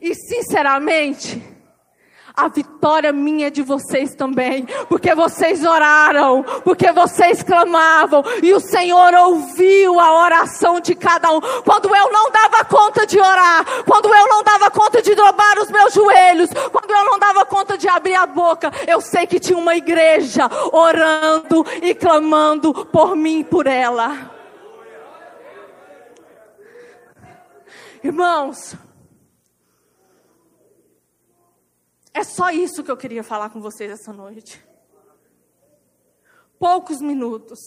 E 0.00 0.14
sinceramente, 0.14 1.42
a 2.38 2.46
vitória 2.46 3.12
minha 3.12 3.48
é 3.48 3.50
de 3.50 3.62
vocês 3.62 4.14
também, 4.14 4.64
porque 4.88 5.12
vocês 5.12 5.64
oraram, 5.64 6.44
porque 6.62 6.92
vocês 6.92 7.42
clamavam, 7.42 8.22
e 8.40 8.54
o 8.54 8.60
Senhor 8.60 9.12
ouviu 9.12 9.98
a 9.98 10.22
oração 10.22 10.78
de 10.78 10.94
cada 10.94 11.32
um. 11.32 11.40
Quando 11.40 11.94
eu 11.94 12.12
não 12.12 12.30
dava 12.30 12.64
conta 12.64 13.04
de 13.04 13.18
orar, 13.18 13.64
quando 13.84 14.14
eu 14.14 14.28
não 14.28 14.44
dava 14.44 14.70
conta 14.70 15.02
de 15.02 15.16
dobrar 15.16 15.58
os 15.58 15.68
meus 15.68 15.92
joelhos, 15.92 16.50
quando 16.70 16.90
eu 16.92 17.04
não 17.04 17.18
dava 17.18 17.44
conta 17.44 17.76
de 17.76 17.88
abrir 17.88 18.14
a 18.14 18.26
boca, 18.26 18.70
eu 18.86 19.00
sei 19.00 19.26
que 19.26 19.40
tinha 19.40 19.58
uma 19.58 19.74
igreja 19.74 20.48
orando 20.72 21.66
e 21.82 21.92
clamando 21.92 22.72
por 22.86 23.16
mim 23.16 23.40
e 23.40 23.44
por 23.44 23.66
ela. 23.66 24.30
Irmãos, 28.04 28.76
É 32.18 32.24
só 32.24 32.50
isso 32.50 32.82
que 32.82 32.90
eu 32.90 32.96
queria 32.96 33.22
falar 33.22 33.48
com 33.48 33.60
vocês 33.60 33.92
essa 33.92 34.12
noite. 34.12 34.60
Poucos 36.58 37.00
minutos. 37.00 37.60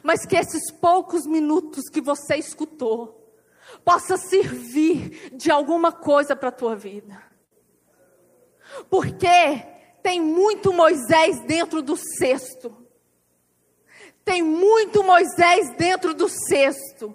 Mas 0.00 0.24
que 0.24 0.36
esses 0.36 0.70
poucos 0.70 1.26
minutos 1.26 1.88
que 1.90 2.00
você 2.00 2.36
escutou 2.36 3.34
possa 3.84 4.16
servir 4.16 5.36
de 5.36 5.50
alguma 5.50 5.90
coisa 5.90 6.36
para 6.36 6.50
a 6.50 6.52
tua 6.52 6.76
vida. 6.76 7.20
Porque 8.88 9.26
tem 10.04 10.20
muito 10.20 10.72
Moisés 10.72 11.44
dentro 11.44 11.82
do 11.82 11.96
cesto. 11.96 12.76
Tem 14.24 14.40
muito 14.40 15.02
Moisés 15.02 15.74
dentro 15.76 16.14
do 16.14 16.28
cesto. 16.28 17.12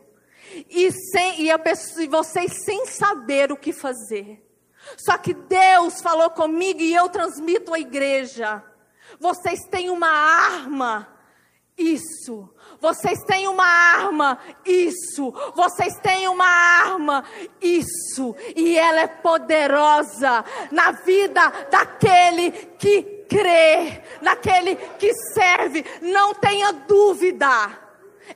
E, 0.69 0.91
sem, 0.91 1.47
e, 1.47 1.57
pessoa, 1.59 2.03
e 2.03 2.07
vocês 2.09 2.65
sem 2.65 2.85
saber 2.85 3.49
o 3.49 3.55
que 3.55 3.71
fazer. 3.71 4.48
Só 4.97 5.17
que 5.17 5.33
Deus 5.33 6.01
falou 6.01 6.29
comigo 6.29 6.81
e 6.81 6.93
eu 6.93 7.09
transmito 7.09 7.73
à 7.73 7.79
igreja. 7.79 8.63
Vocês 9.19 9.59
têm 9.69 9.89
uma 9.89 10.09
arma. 10.09 11.07
Isso. 11.77 12.49
Vocês 12.79 13.23
têm 13.23 13.47
uma 13.47 13.65
arma. 13.65 14.39
Isso. 14.65 15.31
Vocês 15.55 15.93
têm 16.01 16.27
uma 16.27 16.45
arma. 16.45 17.23
Isso. 17.61 18.35
E 18.55 18.77
ela 18.77 19.01
é 19.01 19.07
poderosa 19.07 20.43
na 20.71 20.91
vida 20.91 21.49
daquele 21.71 22.51
que 22.77 23.25
crê, 23.29 24.03
naquele 24.21 24.75
que 24.75 25.13
serve. 25.33 25.85
Não 26.01 26.33
tenha 26.33 26.71
dúvida 26.71 27.79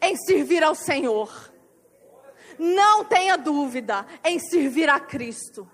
em 0.01 0.15
servir 0.15 0.63
ao 0.63 0.75
Senhor. 0.75 1.51
Não 2.57 3.03
tenha 3.03 3.35
dúvida 3.35 4.05
em 4.23 4.39
servir 4.39 4.87
a 4.87 4.99
Cristo 4.99 5.67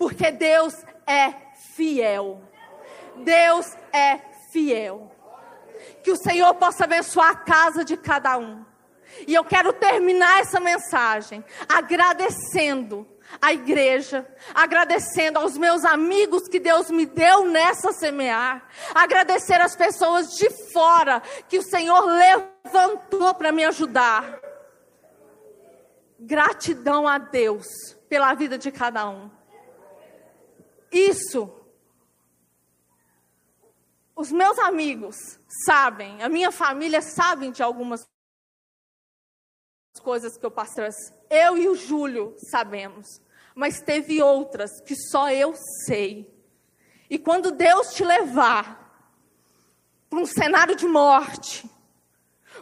porque 0.00 0.30
Deus 0.30 0.74
é 1.06 1.34
fiel. 1.76 2.40
Deus 3.16 3.66
é 3.92 4.18
fiel. 4.50 5.14
Que 6.02 6.10
o 6.10 6.16
Senhor 6.16 6.54
possa 6.54 6.84
abençoar 6.84 7.28
a 7.28 7.36
casa 7.36 7.84
de 7.84 7.98
cada 7.98 8.38
um. 8.38 8.64
E 9.26 9.34
eu 9.34 9.44
quero 9.44 9.74
terminar 9.74 10.40
essa 10.40 10.58
mensagem 10.58 11.44
agradecendo 11.68 13.06
a 13.42 13.52
igreja, 13.52 14.26
agradecendo 14.54 15.38
aos 15.38 15.58
meus 15.58 15.84
amigos 15.84 16.48
que 16.48 16.58
Deus 16.58 16.90
me 16.90 17.04
deu 17.04 17.44
nessa 17.44 17.92
semear, 17.92 18.66
agradecer 18.94 19.60
as 19.60 19.76
pessoas 19.76 20.30
de 20.30 20.48
fora 20.72 21.20
que 21.46 21.58
o 21.58 21.62
Senhor 21.62 22.06
levantou 22.06 23.34
para 23.34 23.52
me 23.52 23.66
ajudar. 23.66 24.40
Gratidão 26.18 27.06
a 27.06 27.18
Deus 27.18 27.66
pela 28.08 28.32
vida 28.32 28.56
de 28.56 28.72
cada 28.72 29.06
um. 29.06 29.39
Isso. 30.90 31.56
Os 34.14 34.30
meus 34.30 34.58
amigos 34.58 35.16
sabem, 35.64 36.22
a 36.22 36.28
minha 36.28 36.52
família 36.52 37.00
sabem 37.00 37.50
de 37.50 37.62
algumas 37.62 38.06
coisas 40.02 40.36
que 40.36 40.44
eu 40.44 40.50
passei. 40.50 40.88
Eu 41.30 41.56
e 41.56 41.68
o 41.68 41.74
Júlio 41.74 42.36
sabemos, 42.50 43.06
mas 43.54 43.80
teve 43.80 44.22
outras 44.22 44.80
que 44.82 44.94
só 44.94 45.30
eu 45.30 45.54
sei. 45.86 46.32
E 47.08 47.18
quando 47.18 47.50
Deus 47.50 47.94
te 47.94 48.04
levar 48.04 48.78
para 50.08 50.18
um 50.18 50.26
cenário 50.26 50.76
de 50.76 50.86
morte, 50.86 51.68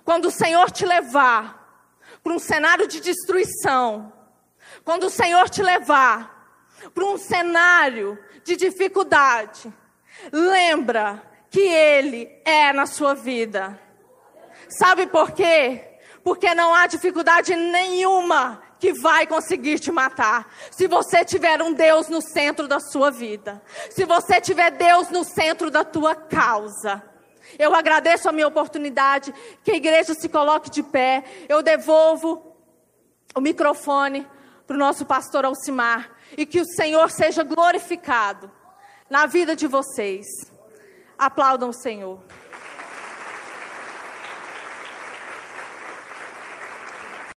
quando 0.04 0.26
o 0.26 0.30
Senhor 0.30 0.70
te 0.70 0.86
levar 0.86 1.58
para 2.22 2.32
um 2.32 2.38
cenário 2.38 2.86
de 2.86 3.00
destruição, 3.00 4.12
quando 4.84 5.04
o 5.04 5.10
Senhor 5.10 5.48
te 5.48 5.62
levar 5.62 6.37
para 6.94 7.04
um 7.04 7.18
cenário 7.18 8.18
de 8.44 8.56
dificuldade, 8.56 9.72
lembra 10.32 11.22
que 11.50 11.60
Ele 11.60 12.30
é 12.44 12.72
na 12.72 12.86
sua 12.86 13.14
vida. 13.14 13.78
Sabe 14.68 15.06
por 15.06 15.32
quê? 15.32 15.98
Porque 16.22 16.54
não 16.54 16.74
há 16.74 16.86
dificuldade 16.86 17.54
nenhuma 17.54 18.62
que 18.78 18.92
vai 18.92 19.26
conseguir 19.26 19.78
te 19.78 19.90
matar. 19.90 20.52
Se 20.70 20.86
você 20.86 21.24
tiver 21.24 21.60
um 21.62 21.72
Deus 21.72 22.08
no 22.08 22.20
centro 22.20 22.68
da 22.68 22.78
sua 22.78 23.10
vida. 23.10 23.62
Se 23.90 24.04
você 24.04 24.40
tiver 24.40 24.70
Deus 24.70 25.08
no 25.10 25.24
centro 25.24 25.70
da 25.70 25.84
tua 25.84 26.14
causa. 26.14 27.02
Eu 27.58 27.74
agradeço 27.74 28.28
a 28.28 28.32
minha 28.32 28.46
oportunidade, 28.46 29.34
que 29.64 29.70
a 29.70 29.76
igreja 29.76 30.14
se 30.14 30.28
coloque 30.28 30.70
de 30.70 30.82
pé. 30.82 31.24
Eu 31.48 31.62
devolvo 31.62 32.54
o 33.34 33.40
microfone 33.40 34.26
para 34.66 34.76
o 34.76 34.78
nosso 34.78 35.06
pastor 35.06 35.46
Alcimar 35.46 36.17
e 36.36 36.44
que 36.46 36.60
o 36.60 36.66
Senhor 36.66 37.10
seja 37.10 37.42
glorificado 37.42 38.50
na 39.08 39.26
vida 39.26 39.56
de 39.56 39.66
vocês. 39.66 40.26
Aplaudam 41.18 41.70
o 41.70 41.74
Senhor. 41.74 42.20